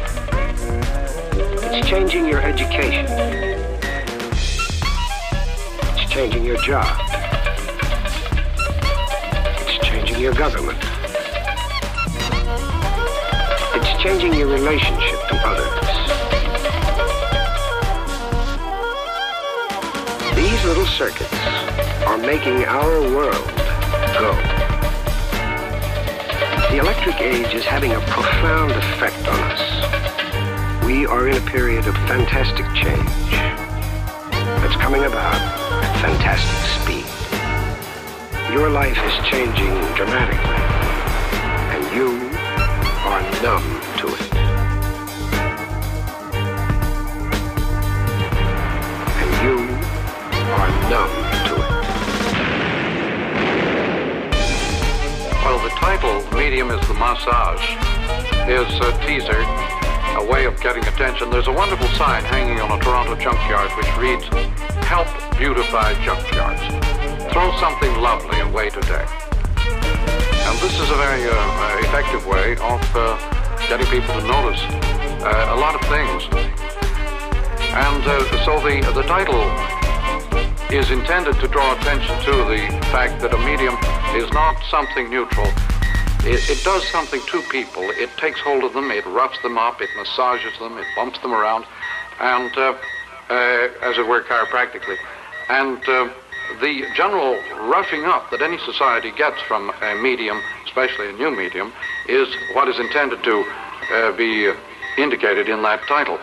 It's 1.78 1.88
changing 1.88 2.26
your 2.26 2.40
education. 2.40 3.06
It's 5.94 6.12
changing 6.12 6.44
your 6.44 6.56
job. 6.56 6.84
It's 9.60 9.86
changing 9.86 10.18
your 10.18 10.34
government. 10.34 10.76
It's 13.76 14.02
changing 14.02 14.34
your 14.34 14.48
relationship 14.48 15.20
to 15.28 15.36
others. 15.46 15.70
These 20.34 20.64
little 20.64 20.86
circuits 20.86 21.32
are 22.08 22.18
making 22.18 22.64
our 22.64 23.02
world 23.14 23.46
go. 24.18 24.34
The 26.72 26.78
electric 26.80 27.20
age 27.20 27.54
is 27.54 27.64
having 27.64 27.92
a 27.92 28.00
profound 28.00 28.72
effect 28.72 29.28
on 29.28 29.38
us. 29.52 29.67
We 30.88 31.04
are 31.04 31.28
in 31.28 31.36
a 31.36 31.40
period 31.42 31.86
of 31.86 31.94
fantastic 32.08 32.64
change 32.72 33.30
that's 34.32 34.74
coming 34.76 35.04
about 35.04 35.34
at 35.34 36.00
fantastic 36.00 36.56
speed. 36.80 37.04
Your 38.54 38.70
life 38.70 38.96
is 38.96 39.12
changing 39.28 39.68
dramatically, 39.94 40.62
and 41.74 41.84
you 41.94 42.30
are 43.04 43.20
numb 43.42 43.68
to 43.98 44.06
it. 44.08 44.32
And 49.20 49.30
you 49.44 49.56
are 50.56 50.70
numb 50.88 51.14
to 51.48 51.54
it. 51.64 51.70
Well, 55.44 55.58
the 55.62 55.70
title, 55.76 56.24
Medium 56.34 56.70
is 56.70 56.80
the 56.88 56.94
Massage, 56.94 57.76
is 58.48 58.80
a 58.80 58.92
teaser, 59.06 59.44
a 60.16 60.24
way 60.24 60.44
of 60.46 60.58
getting 60.60 60.84
attention. 60.86 61.30
There's 61.30 61.48
a 61.48 61.52
wonderful 61.52 61.88
sign 61.88 62.24
hanging 62.24 62.60
on 62.60 62.72
a 62.72 62.82
Toronto 62.82 63.16
junkyard 63.16 63.70
which 63.76 63.90
reads, 63.96 64.24
Help 64.86 65.08
beautify 65.36 65.94
junkyards. 66.04 66.62
Throw 67.32 67.54
something 67.58 67.94
lovely 68.00 68.40
away 68.40 68.70
today. 68.70 69.04
And 70.48 70.58
this 70.60 70.80
is 70.80 70.88
a 70.90 70.96
very 70.96 71.24
uh, 71.24 71.34
uh, 71.34 71.84
effective 71.84 72.26
way 72.26 72.52
of 72.56 72.80
uh, 72.96 73.16
getting 73.68 73.86
people 73.86 74.14
to 74.14 74.26
notice 74.26 74.60
uh, 75.20 75.54
a 75.54 75.58
lot 75.60 75.74
of 75.74 75.82
things. 75.92 76.24
And 77.76 78.02
uh, 78.06 78.44
so 78.44 78.58
the, 78.60 78.80
the 78.94 79.02
title 79.02 79.44
is 80.70 80.90
intended 80.90 81.38
to 81.40 81.48
draw 81.48 81.74
attention 81.76 82.16
to 82.24 82.32
the 82.44 82.60
fact 82.92 83.20
that 83.20 83.32
a 83.32 83.38
medium 83.38 83.76
is 84.16 84.30
not 84.32 84.56
something 84.70 85.10
neutral. 85.10 85.48
It, 86.24 86.50
it 86.50 86.64
does 86.64 86.86
something 86.90 87.20
to 87.30 87.42
people. 87.50 87.82
It 87.90 88.10
takes 88.18 88.40
hold 88.40 88.64
of 88.64 88.72
them, 88.72 88.90
it 88.90 89.06
roughs 89.06 89.40
them 89.42 89.56
up, 89.56 89.80
it 89.80 89.90
massages 89.96 90.58
them, 90.58 90.76
it 90.78 90.86
bumps 90.96 91.18
them 91.20 91.32
around, 91.32 91.64
and 92.20 92.56
uh, 92.56 92.74
uh, 93.30 93.68
as 93.82 93.98
it 93.98 94.06
were, 94.06 94.22
chiropractically. 94.22 94.96
And 95.48 95.78
uh, 95.88 96.08
the 96.60 96.84
general 96.94 97.40
roughing 97.68 98.04
up 98.04 98.30
that 98.30 98.42
any 98.42 98.58
society 98.58 99.12
gets 99.16 99.40
from 99.42 99.70
a 99.82 99.94
medium, 100.02 100.40
especially 100.64 101.08
a 101.08 101.12
new 101.12 101.30
medium, 101.34 101.72
is 102.08 102.28
what 102.52 102.68
is 102.68 102.78
intended 102.78 103.22
to 103.24 103.44
uh, 103.92 104.12
be 104.16 104.52
indicated 104.98 105.48
in 105.48 105.62
that 105.62 105.80
title. 105.86 106.18